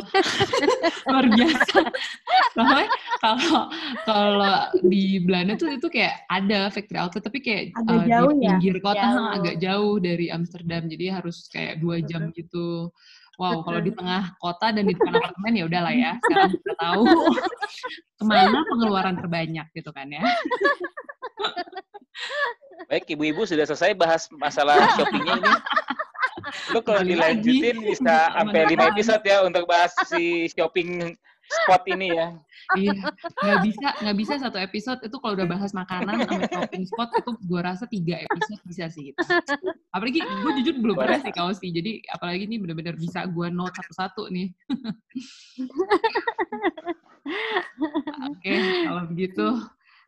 [1.09, 1.79] luar biasa.
[2.53, 2.87] Soalnya
[3.17, 3.57] kalau
[4.05, 8.45] kalau di Belanda tuh itu kayak ada factory outlet tapi kayak Agak uh, jauh di
[8.45, 8.49] ya?
[8.53, 9.29] pinggir kota Jauh.
[9.33, 12.93] agak jauh dari Amsterdam jadi harus kayak dua jam gitu.
[13.39, 16.11] Wow, kalau di tengah kota dan di depan apartemen ya udahlah ya.
[16.27, 17.07] Sekarang kita tahu
[18.19, 20.21] ke mana pengeluaran terbanyak gitu kan ya.
[22.87, 25.53] Baik, ibu-ibu sudah selesai bahas masalah shoppingnya ini.
[26.73, 31.13] Lu kalau dilanjutin bisa sampai lima episode ya untuk bahas si shopping
[31.49, 32.27] spot ini ya.
[32.77, 32.93] Iya,
[33.41, 37.31] nggak bisa nggak bisa satu episode itu kalau udah bahas makanan sama shopping spot itu
[37.49, 39.17] gue rasa tiga episode bisa sih gitu.
[39.89, 43.73] Apalagi gue jujur belum pernah sih kau sih, jadi apalagi ini benar-benar bisa gue note
[43.73, 44.53] satu-satu nih.
[48.29, 48.53] Oke,
[48.85, 49.47] kalau begitu.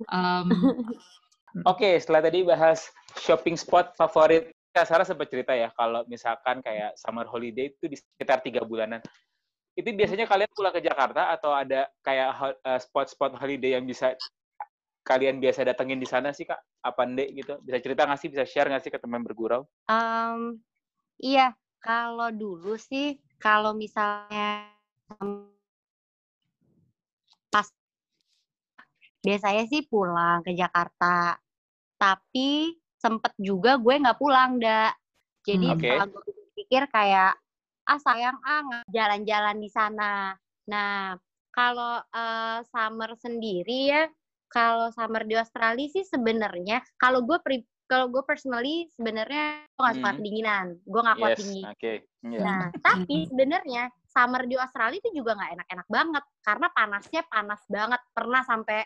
[0.10, 0.50] um,
[1.68, 2.88] Oke, setelah tadi bahas
[3.20, 8.00] shopping spot favorit, Kak Sarah sempat cerita ya kalau misalkan kayak summer holiday itu di
[8.00, 9.04] sekitar tiga bulanan.
[9.76, 14.16] Itu biasanya kalian pulang ke Jakarta atau ada kayak eh, spot-spot holiday yang bisa
[15.04, 16.60] kalian biasa datengin di sana sih kak?
[16.88, 17.60] Apa ndek gitu?
[17.68, 18.30] Bisa cerita nggak sih?
[18.32, 19.68] Bisa share nggak sih ke teman bergurau?
[19.92, 20.64] Em,
[21.20, 21.52] iya,
[21.84, 24.72] kalau dulu sih, kalau misalnya
[27.52, 27.68] pas
[29.22, 31.38] biasanya sih pulang ke Jakarta,
[31.98, 34.98] tapi sempet juga gue nggak pulang, dak.
[35.46, 35.74] Jadi Hmm.
[35.78, 35.88] Oke.
[35.90, 36.22] setelah gue
[36.58, 37.34] pikir kayak
[37.90, 40.38] ah sayang ah jalan-jalan di sana.
[40.70, 41.18] Nah,
[41.50, 44.04] kalau eh, summer sendiri ya,
[44.48, 49.98] kalau summer di Australia sih sebenarnya kalau gue pri kalau gue personally sebenarnya gue nggak
[50.00, 50.18] suka Mhm.
[50.22, 51.66] kedinginan, gue nggak kuat Yes, dingin.
[51.68, 51.94] oke.
[52.22, 52.40] Iya.
[52.46, 58.02] Nah, tapi sebenarnya summer di Australia itu juga nggak enak-enak banget karena panasnya panas banget,
[58.16, 58.80] pernah sampai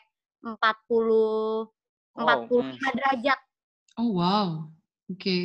[0.46, 1.74] 40
[2.16, 2.96] Wow, 45 hmm.
[2.96, 3.40] derajat.
[4.00, 4.48] oh wow,
[5.12, 5.40] oke.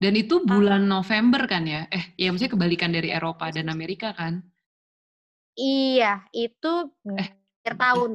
[0.00, 1.84] Dan itu bulan November kan ya?
[1.92, 4.40] Eh, ya maksudnya kebalikan dari Eropa dan Amerika kan?
[5.54, 6.72] Iya, itu
[7.12, 7.28] Eh.
[7.60, 8.12] akhir tahun,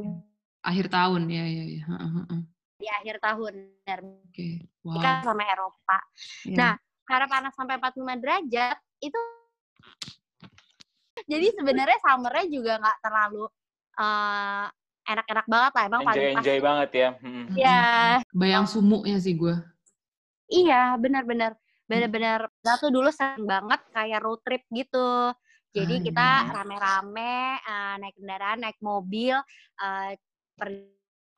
[0.59, 1.81] Akhir tahun ya ya ya.
[1.85, 2.41] Heeh, heeh.
[2.79, 3.99] di akhir tahun benar.
[4.25, 4.49] Oke,
[4.83, 5.23] Amerika wow.
[5.23, 5.97] sama Eropa.
[6.47, 6.55] Iya.
[6.57, 6.73] Nah,
[7.05, 9.19] karena panas sampai 45 derajat itu
[11.27, 13.45] jadi sebenarnya summernya juga nggak terlalu
[13.99, 14.67] eh,
[15.09, 17.09] enak-enak banget lah emang paling Enjoy pas enjoy banget ya.
[17.19, 17.45] Hmm.
[17.57, 17.81] ya
[18.29, 19.55] Bayang sumuknya sih gue.
[20.49, 25.33] iya benar-benar benar-benar kita tuh dulu sering banget kayak road trip gitu
[25.69, 26.49] jadi Ah, kita iya.
[26.53, 29.37] rame-rame eh, naik kendaraan naik mobil
[29.77, 30.11] eh,
[30.53, 30.89] pergi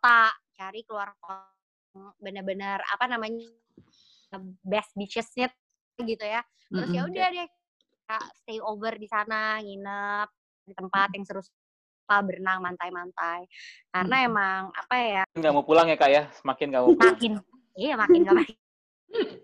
[0.01, 1.13] kota, cari keluar
[2.17, 3.45] benar-benar apa namanya
[4.65, 5.51] best beachesnya
[6.01, 7.11] gitu ya terus ya Mm-mm.
[7.13, 10.29] udah deh kita stay over di sana nginep
[10.65, 11.41] di tempat yang seru
[12.11, 13.47] apa berenang mantai-mantai
[13.87, 14.27] karena Mm.
[14.27, 16.23] emang apa ya Nggak mau pulang ya kak ya?
[16.35, 17.07] Semakin nggak mau pulang.
[17.15, 17.31] makin
[17.79, 18.57] iya makin gak makin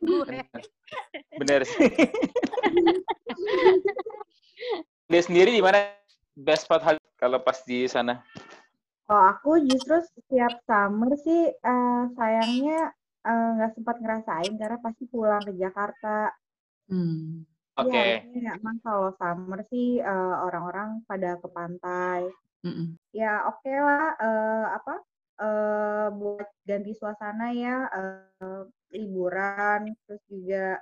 [0.03, 0.39] gue
[1.39, 1.87] Bener sih.
[5.07, 5.95] Dia sendiri di mana
[6.35, 8.19] best spot hal kalau pas di sana?
[9.07, 12.91] Kalau aku justru setiap summer sih eh, sayangnya
[13.23, 16.31] eh, nggak sempat ngerasain karena pasti pulang ke Jakarta.
[16.91, 17.47] Hmm.
[17.77, 17.93] Oke.
[17.93, 22.27] Iya, harusnya emang kalau summer sih eh, orang-orang pada ke pantai.
[22.65, 22.97] Mm-mm.
[23.13, 24.95] Ya oke lah eh, apa
[25.41, 28.63] eh, buat ganti suasana ya eh,
[28.97, 30.81] liburan terus juga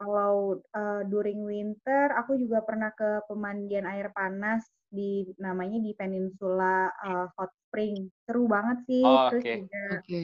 [0.00, 6.90] kalau eh, during winter aku juga pernah ke pemandian air panas di namanya di Peninsula
[6.90, 9.54] eh, Hot Spring seru banget sih Oh, terus oke.
[9.62, 10.20] juga Oke.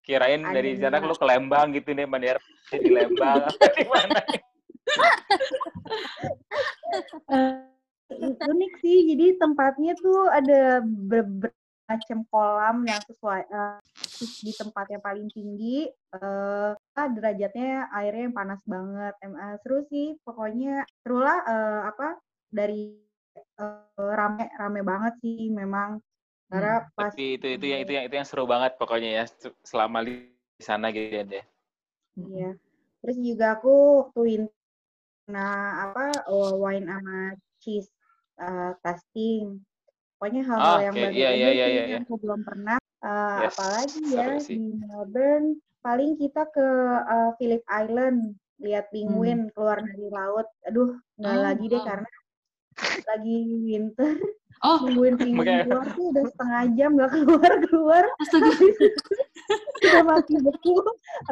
[0.00, 2.40] Kirain dari sana lu ke Lembang gitu nih, Mandar
[2.72, 4.20] di Lembang apa di mana?
[7.30, 7.79] Eh,
[8.18, 11.50] unik sih jadi tempatnya tuh ada ber-
[11.90, 13.50] bermacam kolam yang sesuai
[13.98, 20.14] persis di tempat yang paling tinggi uh, derajatnya airnya yang panas banget uh, seru sih
[20.22, 22.94] pokoknya seru lah uh, apa dari
[23.58, 25.98] uh, rame rame banget sih memang.
[26.50, 29.24] Karena hmm, pas tapi itu itu yang itu yang itu yang seru banget pokoknya ya
[29.62, 31.44] selama di sana gitu ya deh
[32.18, 32.50] iya.
[33.00, 33.74] Terus juga aku
[34.10, 34.50] waktu
[35.30, 37.86] nah apa oh, wine sama cheese
[38.40, 39.60] uh, testing
[40.16, 41.04] pokoknya hal-hal oh, yang okay.
[41.04, 43.48] baru yeah, yeah, yeah, yeah, yang aku belum pernah uh, yes.
[43.56, 45.48] apalagi ya di Melbourne
[45.80, 46.66] paling kita ke
[47.08, 49.50] uh, Phillip Island lihat penguin hmm.
[49.56, 51.86] keluar dari laut aduh nggak oh, lagi deh oh.
[51.88, 52.10] karena
[53.08, 54.12] lagi winter
[54.60, 58.04] Oh, nungguin penguin keluar tuh udah setengah jam gak keluar keluar.
[58.20, 58.50] Astaga.
[59.80, 60.76] udah mati beku.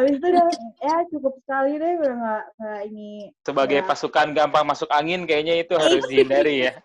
[0.01, 0.49] Habis itu udah
[0.81, 3.13] ya cukup sekali deh udah nggak nggak ini.
[3.45, 3.87] Sebagai ya.
[3.87, 6.73] pasukan gampang masuk angin kayaknya itu harus dihindari ya.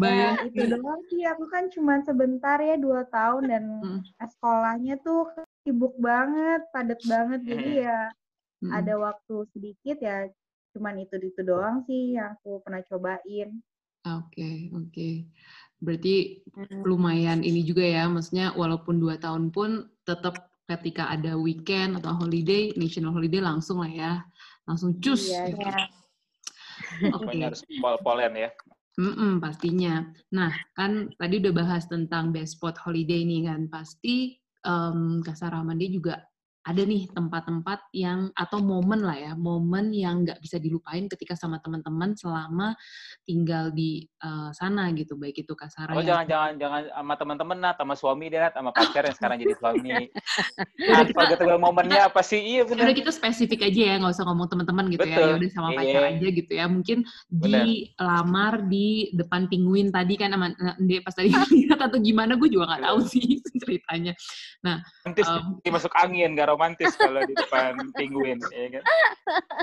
[0.00, 4.00] Nah, itu doang sih aku kan cuma sebentar ya dua tahun dan hmm.
[4.18, 5.30] sekolahnya tuh
[5.62, 7.82] sibuk banget, padat banget jadi hmm.
[7.84, 8.00] ya
[8.64, 8.70] hmm.
[8.74, 10.26] ada waktu sedikit ya
[10.74, 13.60] cuman itu itu doang sih yang aku pernah cobain.
[14.08, 14.88] Oke, okay, oke.
[14.90, 15.14] Okay.
[15.80, 16.16] Berarti
[16.56, 16.84] hmm.
[16.84, 22.70] lumayan ini juga ya, maksudnya walaupun dua tahun pun tetap ketika ada weekend atau holiday,
[22.78, 24.12] national holiday langsung lah ya,
[24.68, 25.32] langsung cus.
[25.32, 25.60] Iya, gitu.
[25.64, 25.76] ya.
[27.16, 27.26] Oke.
[27.28, 27.40] Okay.
[27.44, 28.50] harus pol-polen ya.
[29.00, 30.04] Mm-mm, pastinya.
[30.36, 33.60] Nah, kan tadi udah bahas tentang best spot holiday nih kan.
[33.72, 34.36] Pasti
[34.68, 36.20] um, Kak Saramandi juga
[36.60, 41.56] ada nih tempat-tempat yang atau momen lah ya, momen yang nggak bisa dilupain ketika sama
[41.64, 42.76] teman-teman selama
[43.24, 45.88] tinggal di uh, sana gitu, baik itu kasar.
[45.96, 49.54] Oh jangan jangan jangan sama teman-teman nah, sama suami deh, sama pacar yang sekarang jadi
[49.56, 49.90] suami.
[50.90, 52.40] Udah kita, momennya apa sih?
[52.40, 52.92] Iya benar.
[52.92, 55.16] Udah kita spesifik aja ya, nggak usah ngomong teman-teman gitu Betul.
[55.16, 55.28] ya.
[55.30, 55.78] Ya udah sama iya.
[55.80, 56.64] pacar aja gitu ya.
[56.68, 56.98] Mungkin
[57.32, 61.32] dilamar di depan penguin tadi kan sama Ande pas tadi
[61.80, 64.12] atau gimana, gue juga nggak tahu sih ceritanya.
[64.60, 68.82] Nah, nanti um, masuk angin, romantis kalau di depan penguin, ya kan?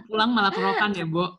[0.08, 1.36] Pulang malah kerokan ya, Bo.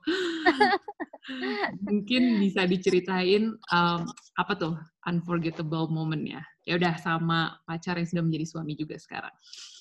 [1.85, 4.01] Mungkin bisa diceritain um,
[4.37, 4.77] apa tuh
[5.09, 6.45] unforgettable moment ya?
[6.69, 9.33] Ya udah sama pacar yang sudah menjadi suami juga sekarang.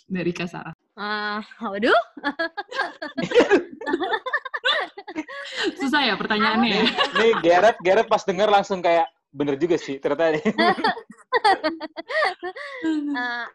[0.08, 0.72] Dari Kasara.
[0.96, 2.00] Uh, waduh.
[5.80, 6.88] Susah ya pertanyaannya ya?
[7.20, 10.40] Nih, Garrett, Garrett pas denger langsung kayak, bener juga sih ternyata uh,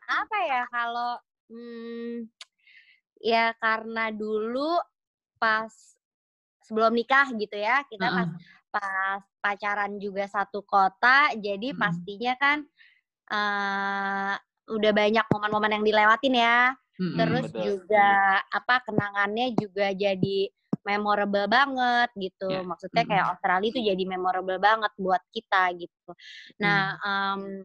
[0.23, 1.19] apa ya kalau
[1.53, 2.33] Hmm,
[3.21, 4.81] ya karena dulu
[5.37, 5.69] pas
[6.65, 8.17] sebelum nikah gitu ya, kita uh -uh.
[8.17, 8.31] pas
[8.73, 11.81] pas pacaran juga satu kota, jadi uh -uh.
[11.85, 12.59] pastinya kan
[13.29, 14.35] uh,
[14.73, 16.73] udah banyak momen-momen yang dilewatin ya.
[16.73, 17.63] Uh -uh, Terus betul.
[17.69, 20.49] juga apa kenangannya juga jadi
[20.83, 22.51] memorable banget gitu.
[22.51, 22.67] Yeah.
[22.67, 26.11] Maksudnya kayak Australia itu jadi memorable banget buat kita gitu.
[26.59, 27.63] Nah, um,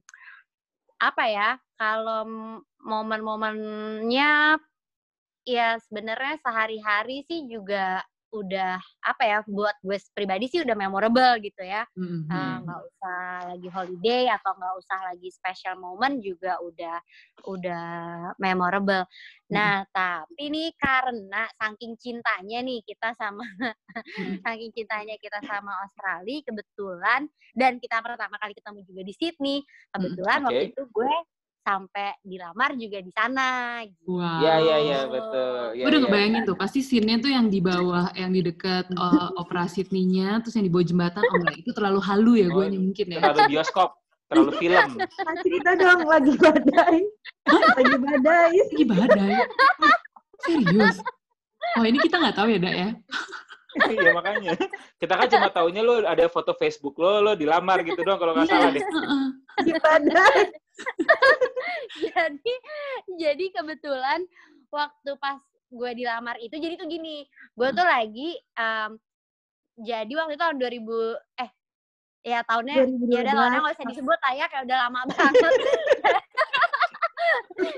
[0.97, 2.25] apa ya kalau
[2.81, 4.57] momen-momennya
[5.47, 8.01] ya sebenarnya sehari-hari sih juga
[8.35, 8.75] udah
[9.07, 12.67] apa ya buat gue pribadi sih udah memorable gitu ya mm-hmm.
[12.67, 13.21] nggak uh, usah
[13.55, 16.97] lagi holiday atau nggak usah lagi special moment juga udah
[17.47, 17.87] udah
[18.35, 19.07] memorable
[19.47, 19.95] nah mm-hmm.
[19.95, 24.39] tapi nih karena saking cintanya nih kita sama mm-hmm.
[24.45, 27.21] saking cintanya kita sama Australia kebetulan
[27.55, 29.57] dan kita pertama kali ketemu juga di Sydney
[29.95, 30.51] kebetulan mm-hmm.
[30.51, 30.59] okay.
[30.67, 31.15] waktu itu gue
[31.67, 33.83] sampai dilamar juga di sana.
[33.83, 34.07] Gitu.
[34.07, 34.39] Wow.
[34.39, 35.59] Iya iya iya betul.
[35.75, 36.05] Ya, gue udah ya.
[36.07, 40.55] ngebayangin tuh pasti scene-nya tuh yang di bawah, yang di dekat uh, opera Sydney-nya, terus
[40.55, 41.23] yang di bawah jembatan.
[41.27, 43.19] Oh enggak, itu terlalu halu ya gue oh, mungkin ya.
[43.19, 43.89] Terlalu bioskop,
[44.31, 44.87] terlalu film.
[44.95, 46.99] Nah, cerita dong lagi badai.
[47.51, 48.53] lagi badai.
[48.55, 49.33] Lagi badai.
[50.47, 50.97] Serius?
[51.75, 52.89] Oh ini kita nggak tahu ya, Dak ya?
[53.77, 54.51] Iya makanya.
[54.97, 58.47] Kita kan cuma taunya lo ada foto Facebook lo, lo dilamar gitu doang kalau nggak
[58.49, 58.81] salah deh.
[59.61, 60.66] Di badai.
[62.11, 62.53] jadi
[63.17, 64.25] jadi kebetulan
[64.69, 68.95] waktu pas gue dilamar itu jadi tuh gini gue tuh lagi um,
[69.77, 71.51] jadi waktu itu tahun 2000 eh
[72.25, 72.75] ya tahunnya
[73.07, 75.53] ya udah tahunnya nggak usah disebut lah ya kayak udah lama banget.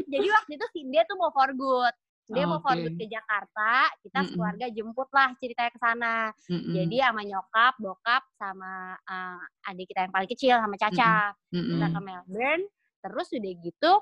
[0.09, 1.93] Jadi waktu itu Cindy tuh mau for good.
[2.29, 4.29] Dia oh, mau for good ke Jakarta kita mm -mm.
[4.29, 6.15] sekeluarga jemput lah ceritanya ke sana.
[6.45, 6.73] Mm -mm.
[6.77, 8.73] jadi sama nyokap bokap sama
[9.05, 11.33] uh, adik kita yang paling kecil sama Caca.
[11.53, 11.69] Mm -mm.
[11.73, 12.65] kita ke Melbourne
[12.99, 13.93] terus udah gitu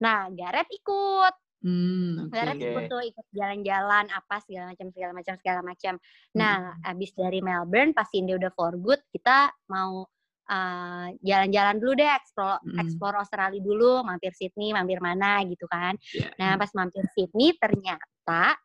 [0.00, 2.40] nah Gareth ikut Hmm, okay.
[2.40, 5.94] Gareth ikut tuh ikut jalan-jalan apa segala macam segala macam segala macam.
[6.32, 6.88] Nah, hmm.
[6.88, 10.08] abis dari Melbourne pas dia udah for good, kita mau
[10.48, 12.80] uh, jalan-jalan dulu deh, explore, hmm.
[12.80, 16.00] explore Australia dulu, mampir Sydney, mampir mana gitu kan.
[16.16, 16.32] Yeah.
[16.40, 18.56] Nah, pas mampir Sydney ternyata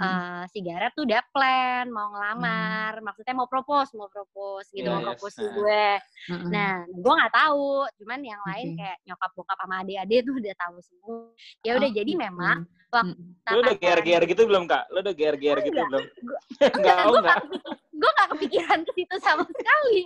[0.00, 3.04] uh, si Gareth tuh udah plan mau ngelamar, hmm.
[3.04, 5.50] maksudnya mau propose, mau propose gitu, yeah, mau propose yes.
[5.54, 5.84] gue.
[6.30, 6.50] Uh-uh.
[6.50, 8.78] Nah, gue nggak tahu, cuman yang lain okay.
[8.80, 11.18] kayak nyokap bokap sama adik-adik tuh udah tahu semua.
[11.62, 12.22] Ya udah oh, jadi gitu.
[12.22, 12.58] memang
[13.50, 14.86] Lo udah gear-gear gitu belum kak?
[14.94, 16.04] Lo udah gear-gear gitu belum?
[16.78, 17.40] Enggak, gue nggak
[17.94, 20.00] gue nggak kepikiran ke situ sama sekali.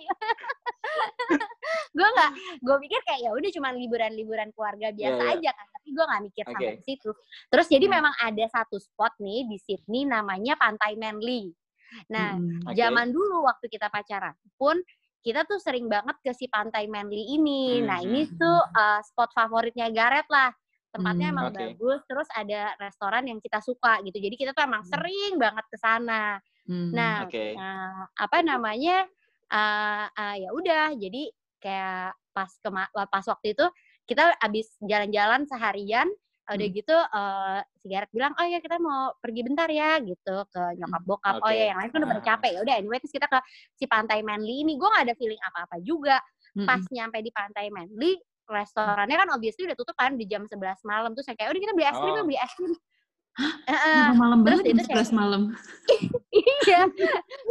[1.99, 2.31] gue nggak,
[2.63, 5.41] gue pikir kayak ya udah cuma liburan-liburan keluarga biasa yeah, yeah.
[5.41, 6.53] aja kan tapi gue nggak mikir okay.
[6.55, 7.11] sampai ke situ.
[7.49, 7.95] Terus jadi hmm.
[7.99, 11.51] memang ada satu spot nih di Sydney namanya Pantai Manly.
[12.13, 12.69] Nah, hmm.
[12.69, 12.85] okay.
[12.85, 14.77] zaman dulu waktu kita pacaran pun
[15.25, 17.83] kita tuh sering banget ke si Pantai Manly ini.
[17.83, 17.87] Hmm.
[17.89, 20.53] Nah, ini hmm, tuh uh, spot favoritnya Gareth lah.
[20.89, 21.59] Tempatnya hmm, emang okay.
[21.73, 24.17] bagus, terus ada restoran yang kita suka gitu.
[24.17, 24.93] Jadi kita tuh emang hmm.
[24.93, 26.41] sering banget ke sana.
[26.65, 27.53] Hmm, nah, okay.
[27.57, 29.05] uh, apa namanya?
[29.49, 32.69] Uh, uh, ya udah, jadi kayak pas ke
[33.09, 33.67] pas waktu itu
[34.07, 36.09] kita abis jalan-jalan seharian
[36.49, 36.79] udah hmm.
[36.81, 41.03] gitu uh, si Gareth bilang oh ya kita mau pergi bentar ya gitu ke nyokap
[41.05, 41.45] hmm, bokap okay.
[41.45, 43.39] oh ya yang lain kan udah pada capek ya udah anyway terus kita ke
[43.77, 46.17] si pantai Manly ini gue gak ada feeling apa-apa juga
[46.57, 46.65] hmm.
[46.65, 48.17] pas nyampe di pantai Manly
[48.49, 50.57] restorannya kan obviously udah tutup kan di jam 11
[50.89, 52.27] malam terus kayak udah kita beli es krim oh.
[52.27, 52.75] beli es krim
[53.39, 55.43] Uh, malam terus banget jam 11 malam.
[56.67, 56.91] iya.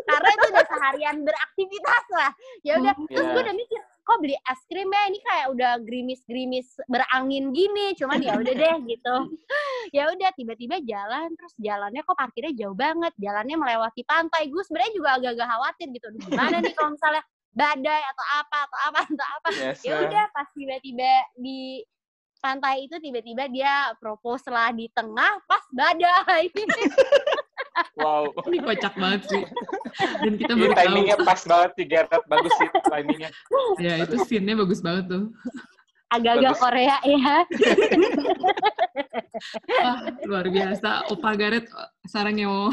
[0.04, 2.32] Karena itu udah seharian beraktivitas lah.
[2.60, 3.32] Ya udah, oh, terus yeah.
[3.32, 8.24] gue udah mikir, kok beli es krim ya ini kayak udah gerimis-gerimis berangin gini cuman
[8.24, 9.16] ya udah deh gitu
[9.92, 14.94] ya udah tiba-tiba jalan terus jalannya kok parkirnya jauh banget jalannya melewati pantai gue sebenarnya
[14.96, 17.24] juga agak-agak khawatir gitu gimana nih kalau misalnya
[17.56, 21.82] badai atau apa atau apa atau apa yes, ya udah pas tiba-tiba di
[22.38, 26.50] pantai itu tiba-tiba dia propose lah di tengah pas badai
[27.98, 28.34] Wow.
[28.50, 29.44] Ini kocak banget sih.
[30.22, 30.82] Dan kita baru tahu.
[30.86, 32.24] Timingnya pas banget sih, Gerard.
[32.30, 33.30] Bagus sih timingnya.
[33.78, 35.24] Ya, itu scene-nya bagus banget tuh.
[36.08, 37.36] Agak-agak Korea ya.
[39.82, 39.98] Wah,
[40.30, 41.12] luar biasa.
[41.12, 41.70] Opa Gareth
[42.08, 42.72] sarangnya mau.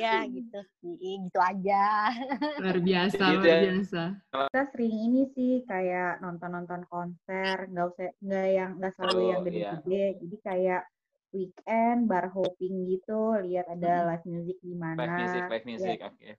[0.00, 2.12] Ya gitu sih gitu aja
[2.60, 3.60] luar biasa gitu luar ya.
[3.70, 4.02] biasa
[4.50, 9.28] kita sering ini sih kayak nonton nonton konser nggak usah nggak yang nggak selalu oh,
[9.30, 10.18] yang gede-gede iya.
[10.18, 10.82] jadi kayak
[11.30, 14.06] weekend bar hopping gitu lihat ada hmm.
[14.10, 16.08] live music di mana live music live music ya.
[16.10, 16.34] oke okay.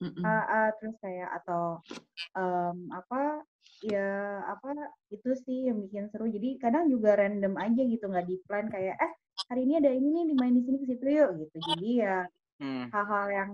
[0.00, 1.76] Uh, uh, terus kayak atau
[2.32, 3.44] um, apa
[3.84, 4.72] ya apa
[5.12, 8.96] itu sih yang bikin seru jadi kadang juga random aja gitu nggak di plan kayak
[8.96, 9.12] eh
[9.50, 12.18] hari ini ada ini nih dimain di sini ke situ yuk gitu jadi ya
[12.62, 12.84] hmm.
[12.94, 13.52] hal-hal yang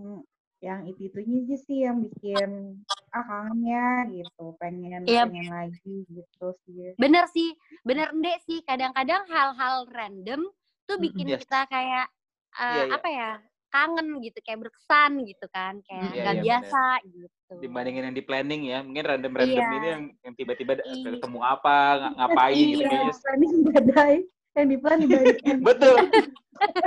[0.65, 2.81] yang itu itunya aja sih yang bikin
[3.13, 5.29] ah kangennya gitu pengen yep.
[5.29, 10.49] pengen lagi gitu sih bener sih bener ndek sih kadang-kadang hal-hal random
[10.89, 11.45] tuh bikin yes.
[11.45, 12.09] kita kayak
[12.57, 12.97] uh, yeah, yeah.
[12.97, 13.31] apa ya
[13.69, 17.13] kangen gitu kayak berkesan gitu kan kayak yeah, gak yeah, biasa bener.
[17.13, 19.77] gitu dibandingin yang di planning ya mungkin random random yeah.
[19.77, 21.09] ini yang yang tiba-tiba iya.
[21.21, 21.77] ketemu apa
[22.17, 24.17] ngapain gitu kayaknya planning badai
[24.57, 24.99] yang di plan
[25.61, 25.97] betul.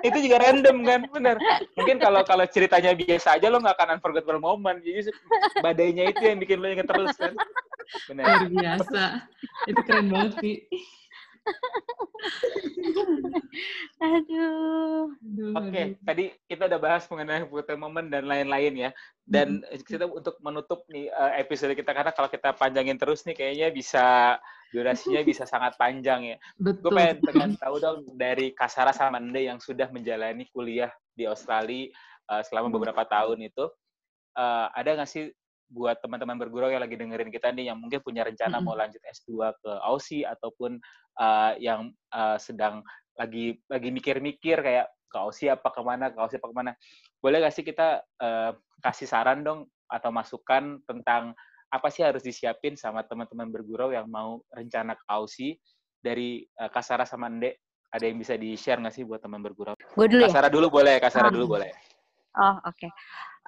[0.01, 1.01] Itu juga random kan?
[1.13, 1.38] Benar
[1.78, 4.82] mungkin kalau kalau ceritanya biasa aja lo nggak akan unforgettable moment.
[4.82, 5.13] Jadi
[5.61, 7.38] badainya itu yang bikin lo inget terus kan?
[8.09, 9.30] Benar biasa.
[9.70, 10.57] Itu keren banget sih
[13.99, 15.11] Aduh.
[15.55, 18.91] Oke, okay, tadi kita udah bahas mengenai foto momen dan lain-lain ya.
[19.24, 23.67] Dan kita untuk menutup nih eh, episode kita karena kalau kita panjangin terus nih kayaknya
[23.72, 24.38] bisa
[24.70, 26.38] durasinya bisa sangat panjang ya.
[26.57, 26.93] Betul.
[26.93, 31.89] Gue pengen, pengen tahu dong dari Kasara sama Nde yang sudah menjalani kuliah di Australia
[32.30, 33.65] uh, selama beberapa tahun itu,
[34.38, 35.34] uh, ada nggak sih
[35.70, 38.65] buat teman-teman bergurau yang lagi dengerin kita nih yang mungkin punya rencana mm -hmm.
[38.65, 40.82] mau lanjut S2 ke Aussie ataupun
[41.22, 42.82] uh, yang uh, sedang
[43.13, 46.72] lagi lagi mikir-mikir kayak ke Aussie apa ke mana, ke Aussie apa ke mana.
[47.22, 51.34] Boleh gak sih kita uh, kasih saran dong atau masukan tentang
[51.70, 55.57] apa sih harus disiapin sama teman-teman bergurau yang mau rencana ke Aussie
[56.01, 57.55] dari uh, Kasara sama Ndek?
[57.89, 59.74] Ada yang bisa di-share nggak sih buat teman bergurau?
[59.74, 60.30] Gue dulu ya?
[60.30, 60.53] Kasara ya?
[60.53, 61.70] dulu boleh, Kasara um, dulu boleh.
[62.38, 62.78] Oh, oke.
[62.78, 62.91] Okay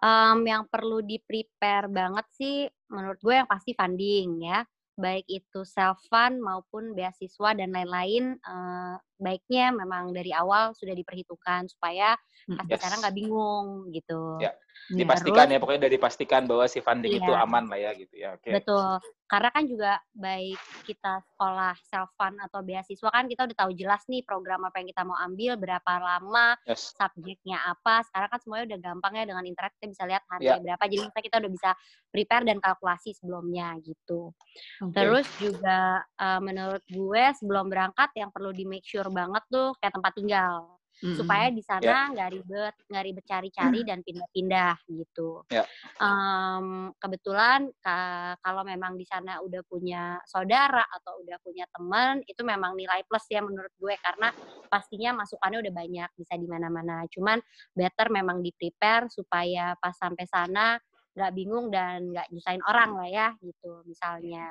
[0.01, 4.65] um, yang perlu di-prepare banget sih menurut gue yang pasti funding ya.
[4.97, 11.69] Baik itu self fund maupun beasiswa dan lain-lain uh, baiknya memang dari awal sudah diperhitungkan
[11.69, 12.17] supaya
[12.49, 12.75] hmm, pas yes.
[12.81, 14.41] sekarang nggak bingung gitu.
[14.41, 14.51] Ya.
[14.89, 17.21] Dipastikan Terus, ya pokoknya dari pastikan bahwa si funding iya.
[17.21, 18.29] itu aman lah ya gitu ya.
[18.41, 18.59] Okay.
[18.59, 18.97] Betul.
[19.29, 24.03] Karena kan juga baik kita sekolah self fund atau beasiswa kan kita udah tahu jelas
[24.11, 26.91] nih program apa yang kita mau ambil, berapa lama, yes.
[26.97, 28.03] subjeknya apa.
[28.09, 30.59] Sekarang kan semuanya udah gampang ya dengan internet kita bisa lihat harga yeah.
[30.59, 30.83] berapa.
[30.89, 31.69] Jadi kita kita udah bisa
[32.11, 34.35] prepare dan kalkulasi sebelumnya gitu.
[34.81, 34.95] Okay.
[34.97, 39.93] Terus juga uh, menurut gue sebelum berangkat yang perlu di make sure banget tuh kayak
[39.93, 41.17] tempat tinggal mm-hmm.
[41.17, 42.01] supaya di sana ya.
[42.13, 42.35] nggak yeah.
[42.37, 45.65] ribet nggak ribet cari-cari dan pindah-pindah gitu yeah.
[45.65, 46.03] Ya.
[46.03, 52.41] um, kebetulan ka- kalau memang di sana udah punya saudara atau udah punya teman itu
[52.45, 54.29] memang nilai plus ya menurut gue karena
[54.69, 57.41] pastinya masukannya udah banyak bisa di mana-mana cuman
[57.73, 60.77] better memang di prepare supaya pas sampai sana
[61.11, 64.47] nggak bingung dan nggak nyusahin orang lah ya gitu misalnya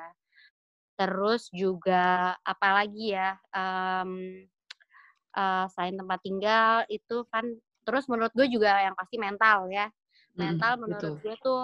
[1.01, 4.45] terus juga apalagi ya um,
[5.33, 7.41] uh, selain tempat tinggal itu kan
[7.81, 9.89] terus menurut gue juga yang pasti mental ya
[10.37, 11.25] mental hmm, menurut betul.
[11.25, 11.63] gue tuh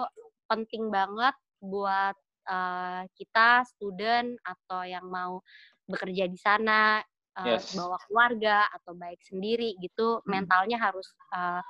[0.50, 2.18] penting banget buat
[2.50, 5.38] uh, kita student atau yang mau
[5.86, 6.98] bekerja di sana
[7.38, 7.78] uh, yes.
[7.78, 10.26] bawa keluarga atau baik sendiri gitu hmm.
[10.26, 11.62] mentalnya harus uh,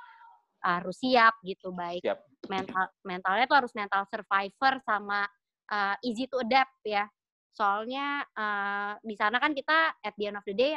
[0.65, 2.25] harus siap gitu baik siap.
[2.49, 5.29] mental mentalnya tuh harus mental survivor sama
[5.69, 7.05] uh, easy to adapt ya
[7.53, 10.73] Soalnya uh, di sana kan kita at the end of the day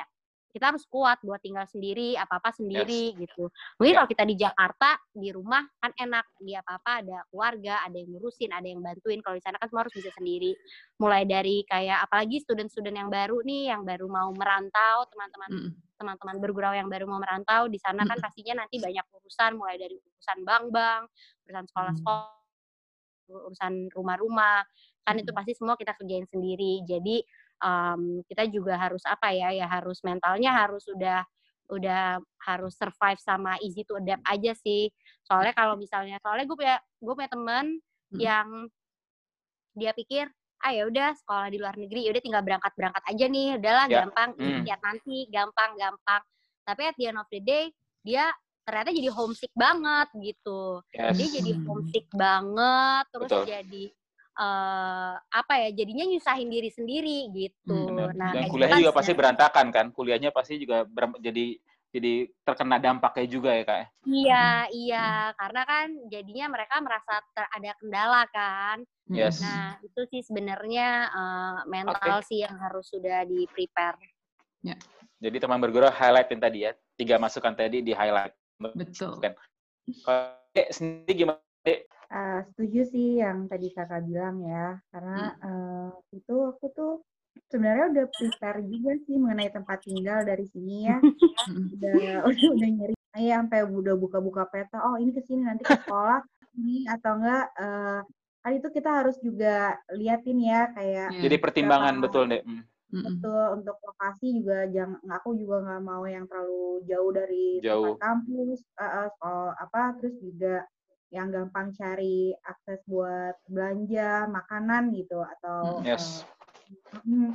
[0.53, 3.25] kita harus kuat buat tinggal sendiri, apa-apa sendiri yes.
[3.25, 3.49] gitu.
[3.81, 3.99] Mungkin yeah.
[4.05, 8.53] kalau kita di Jakarta di rumah kan enak, dia apa-apa ada keluarga, ada yang ngurusin,
[8.53, 9.25] ada yang bantuin.
[9.25, 10.53] Kalau di sana kan semua harus bisa sendiri.
[11.01, 15.71] Mulai dari kayak apalagi student-student yang baru nih, yang baru mau merantau, teman-teman mm.
[15.97, 19.97] teman-teman bergurau yang baru mau merantau di sana kan pastinya nanti banyak urusan mulai dari
[19.97, 21.09] urusan bank-bank,
[21.49, 22.43] urusan sekolah-sekolah,
[23.49, 24.69] urusan rumah-rumah
[25.03, 27.17] kan itu pasti semua kita kerjain sendiri jadi
[27.63, 31.27] um, kita juga harus apa ya ya harus mentalnya harus udah
[31.71, 34.91] udah harus survive sama easy to adapt aja sih
[35.25, 37.65] soalnya kalau misalnya soalnya gue punya gue punya temen
[38.13, 38.19] hmm.
[38.21, 38.49] yang
[39.73, 40.29] dia pikir
[40.63, 43.87] ah ya udah sekolah di luar negeri ya udah tinggal berangkat berangkat aja nih udahlah
[43.89, 43.97] yeah.
[44.05, 44.63] gampang hmm.
[44.63, 46.23] lihat nanti gampang gampang
[46.63, 47.65] tapi at the end of the day
[48.07, 48.31] dia
[48.63, 51.19] ternyata jadi homesick banget gitu yes.
[51.19, 53.45] dia jadi homesick banget terus Betul.
[53.51, 53.85] jadi
[54.39, 57.77] uh, apa ya jadinya nyusahin diri sendiri gitu.
[57.77, 59.87] Hmm, nah, dan kuliahnya juga pasti berantakan kan?
[59.93, 60.89] Kuliahnya pasti juga
[61.21, 61.59] jadi
[61.93, 63.77] jadi terkena dampaknya juga ya kak?
[63.77, 63.87] Ya?
[64.09, 68.77] Iya iya karena kan jadinya mereka merasa ter ada kendala kan.
[69.13, 69.45] Yes.
[69.45, 72.29] Nah itu sih sebenarnya uh, mental okay.
[72.33, 74.01] sih yang harus sudah di prepare.
[74.65, 74.81] Ya.
[75.21, 78.33] Jadi teman berguru highlightin tadi ya tiga masukan tadi di highlight.
[78.73, 79.21] Betul.
[79.21, 80.33] Kalau
[80.73, 81.39] sendiri gimana?
[82.13, 86.93] Uh, setuju sih yang tadi kakak bilang ya, karena uh, itu aku tuh
[87.49, 91.01] sebenarnya udah prepare juga sih mengenai tempat tinggal dari sini ya.
[91.49, 91.93] udah
[92.29, 94.85] udah udah nyari ya sampai udah buka-buka peta.
[94.85, 96.21] Oh ini ke sini nanti ke sekolah
[96.61, 98.01] ini atau enggak uh,
[98.43, 101.17] kan itu kita harus juga liatin ya kayak.
[101.17, 102.43] Jadi pertimbangan betul deh.
[102.45, 102.65] Mm.
[102.93, 107.97] Betul untuk lokasi juga jangan aku juga nggak mau yang terlalu jauh dari jauh.
[107.97, 110.69] tempat kampus, uh, uh, apa terus juga
[111.13, 116.25] yang gampang cari akses buat belanja makanan gitu atau yes.
[116.97, 117.33] uh,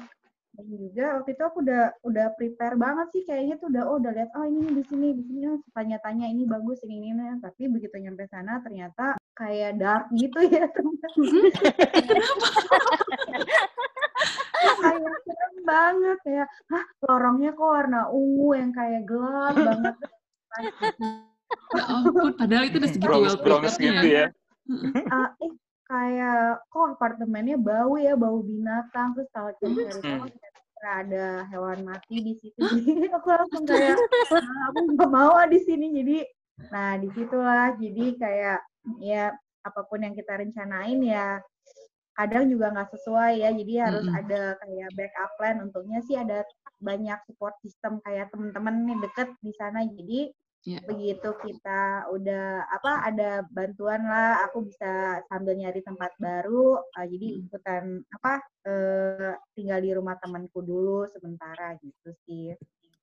[0.57, 4.09] dan juga waktu itu aku udah udah prepare banget sih kayaknya tuh udah oh udah
[4.09, 7.37] lihat oh ini di sini di sini oh, tanya-tanya ini bagus ini ini nah.
[7.37, 10.65] tapi begitu nyampe sana ternyata kayak dark gitu ya
[14.77, 16.45] kayak serem banget ya.
[16.73, 19.95] Hah lorongnya kok warna ungu yang kayak gelap banget
[21.75, 24.25] Ya ampun, padahal itu udah segitu well prepared gitu ya.
[24.67, 25.51] Uh, eh,
[25.87, 30.31] kayak kok apartemennya bau ya, bau binatang, terus kalau cari cari
[30.87, 33.97] ada hewan mati di situ, jadi aku langsung kayak
[34.31, 36.17] ah, aku nggak mau ah di sini, jadi
[36.71, 38.59] nah di situlah jadi kayak
[39.03, 39.35] ya
[39.67, 41.41] apa pun yang kita rencanain ya
[42.17, 43.49] kadang juga nggak sesuai ya.
[43.53, 44.21] Jadi harus mm -hmm.
[44.25, 45.57] ada kayak backup plan.
[45.61, 46.41] Untungnya sih ada
[46.81, 49.85] banyak support system kayak teman-teman nih deket di sana.
[49.85, 50.33] Jadi
[50.65, 50.83] Yeah.
[50.83, 56.81] Begitu kita udah apa ada bantuan lah, aku bisa sambil nyari tempat baru.
[56.97, 57.39] Uh, jadi hmm.
[57.47, 57.83] ikutan
[58.15, 58.33] apa
[58.67, 62.51] uh, tinggal di rumah temanku dulu sementara gitu sih.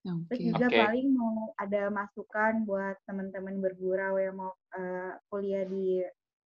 [0.05, 0.25] Okay.
[0.29, 0.81] Terus juga okay.
[0.85, 6.05] paling mau ada masukan buat teman-teman bergurau yang mau uh, kuliah di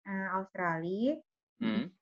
[0.08, 1.20] uh, Australia.
[1.60, 1.92] Hmm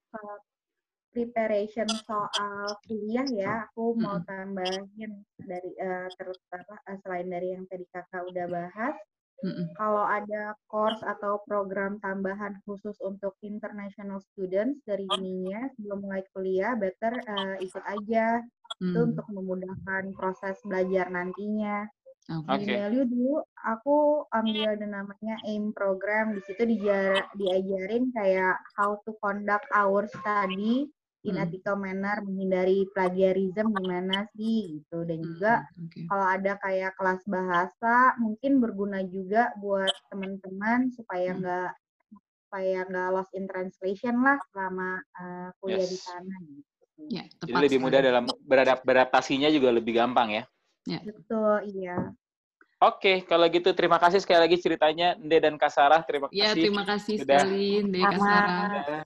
[1.11, 7.67] preparation soal kuliah ya, aku mau tambahin dari uh, terus apa uh, selain dari yang
[7.67, 8.97] tadi kakak udah bahas,
[9.43, 16.23] mm kalau ada course atau program tambahan khusus untuk international students dari ininya sebelum mulai
[16.37, 18.45] kuliah, better uh, ikut aja
[18.79, 18.93] mm.
[18.93, 21.89] itu untuk memudahkan proses belajar nantinya.
[22.31, 22.63] Okay.
[22.63, 29.03] Di value dulu aku ambil ada namanya AIM program di situ dijar, diajarin kayak how
[29.03, 30.87] to conduct our study
[31.25, 31.45] in hmm.
[31.45, 36.05] ethical manner menghindari plagiarism gimana sih gitu dan juga hmm, okay.
[36.09, 41.39] kalau ada kayak kelas bahasa mungkin berguna juga buat teman-teman supaya hmm.
[41.45, 42.19] nggak hmm.
[42.49, 45.93] supaya nggak lost in translation lah selama uh, kuliah yes.
[45.93, 46.69] di sana gitu.
[47.09, 50.45] Ya, Jadi lebih mudah dalam beradap beradaptasinya juga lebih gampang ya.
[50.85, 51.01] ya.
[51.01, 52.13] Betul, iya.
[52.81, 56.01] Oke, kalau gitu terima kasih sekali lagi ceritanya Nde dan Kasara.
[56.01, 58.09] Terima Ya, kasih terima kasih sudah- sekali, Dek Sama.
[58.17, 58.57] Kasara.
[58.57, 59.01] sudah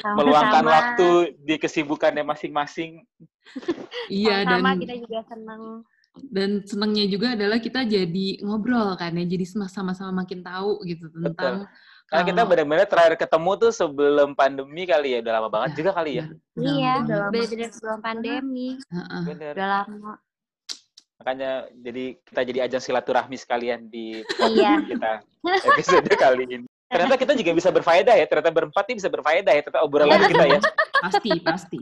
[0.00, 0.16] Sama-sama.
[0.16, 3.04] meluangkan waktu di kesibukannya masing-masing.
[4.08, 5.84] Iya, dan kita juga senang.
[6.28, 11.64] dan senangnya juga adalah kita jadi ngobrol kan ya, jadi sama-sama makin tahu gitu tentang
[12.04, 15.90] Karena kita benar-benar terakhir ketemu tuh sebelum pandemi kali ya, udah lama banget Ya, juga
[15.92, 16.24] kali ya.
[16.28, 17.08] udah Iya, lama banget.
[17.16, 17.30] lama.
[17.32, 18.68] bener-bener sebelum pandemi.
[18.76, 19.22] Heeh.
[19.24, 19.52] Bener.
[19.56, 20.12] Udah lama.
[21.22, 24.82] Makanya jadi kita jadi ajang silaturahmi sekalian di Iya.
[24.90, 25.22] kita
[25.70, 26.66] episode kali ini.
[26.90, 28.26] Ternyata kita juga bisa berfaedah ya.
[28.26, 29.62] Ternyata berempat ini bisa berfaedah ya.
[29.62, 30.58] Ternyata obrolan kita ya.
[30.98, 31.78] Pasti, pasti.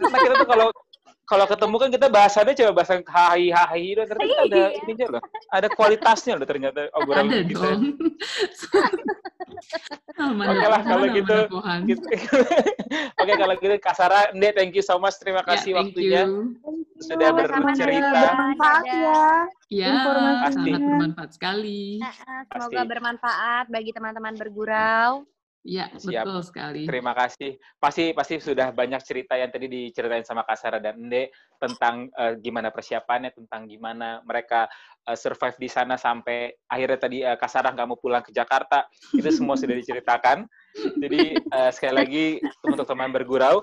[0.00, 0.68] Karena kita tuh kalau
[1.32, 4.08] kalau ketemu kan kita bahasannya coba bahasan hahi hahi doang.
[4.12, 4.68] Ternyata ada Iya.
[4.84, 5.22] ininya loh.
[5.48, 7.56] Ada kualitasnya loh ternyata obrolan Ada kita.
[7.64, 7.80] dong.
[10.12, 11.36] Oke lah, Pohan, kalau gitu.
[11.88, 12.08] Gitu.
[13.16, 15.16] Oke kalau gitu Kasara, Nde, thank you so much.
[15.16, 16.22] Terima Ya, kasih thank waktunya.
[16.26, 16.52] you.
[17.00, 18.20] Sudah Sama-sama, bercerita.
[18.22, 19.24] Bermanfaat ya.
[19.72, 19.92] Ya,
[20.52, 21.96] sangat bermanfaat sekali.
[21.96, 22.12] Nah,
[22.44, 22.52] Pasti.
[22.68, 25.24] Semoga bermanfaat bagi teman-teman bergurau.
[25.62, 26.26] Ya, Siap.
[26.26, 26.82] betul sekali.
[26.90, 27.54] Terima kasih.
[27.78, 32.74] Pasti pasti sudah banyak cerita yang tadi diceritain sama Kasara dan Nde tentang eh, gimana
[32.74, 34.66] persiapannya, tentang gimana mereka
[35.06, 38.90] eh, survive di sana sampai akhirnya tadi eh, Kasara nggak mau pulang ke Jakarta.
[39.14, 40.50] Itu semua sudah diceritakan.
[40.98, 42.24] Jadi eh, sekali lagi
[42.66, 43.62] untuk teman bergurau,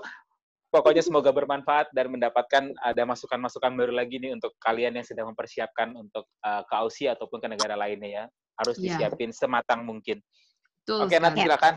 [0.72, 5.92] pokoknya semoga bermanfaat dan mendapatkan ada masukan-masukan baru lagi nih untuk kalian yang sedang mempersiapkan
[5.92, 8.24] untuk eh, ke Aussie ataupun ke negara lainnya ya.
[8.56, 8.96] Harus Ya.
[8.96, 10.24] disiapin sematang mungkin.
[10.82, 11.48] Betul Oke, nanti sekali.
[11.48, 11.74] silakan.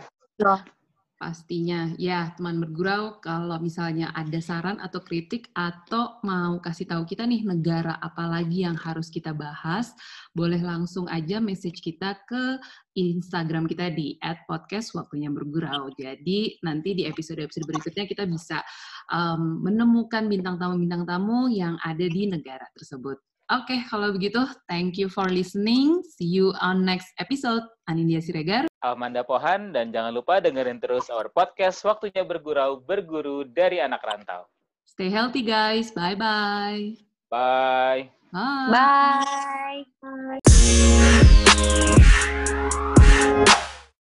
[1.24, 7.24] Pastinya, ya teman bergurau kalau misalnya ada saran atau kritik atau mau kasih tahu kita
[7.24, 9.96] nih negara apa lagi yang harus kita bahas,
[10.36, 12.60] boleh langsung aja message kita ke
[13.00, 14.20] Instagram kita di
[14.52, 15.96] @podcast waktunya bergurau.
[15.96, 18.60] Jadi nanti di episode-episode berikutnya kita bisa
[19.08, 23.33] um, menemukan bintang tamu-bintang tamu yang ada di negara tersebut.
[23.52, 24.40] Oke, kalau begitu,
[24.72, 26.00] thank you for listening.
[26.16, 27.68] See you on next episode.
[27.92, 28.72] Anindya Siregar.
[28.80, 34.48] Amanda Pohan dan jangan lupa dengerin terus our podcast Waktunya Bergurau Berguru dari Anak Rantau.
[34.88, 35.92] Stay healthy, guys.
[35.92, 36.96] Bye-bye.
[37.28, 38.08] Bye.
[38.32, 39.84] Bye.
[40.00, 40.40] Bye.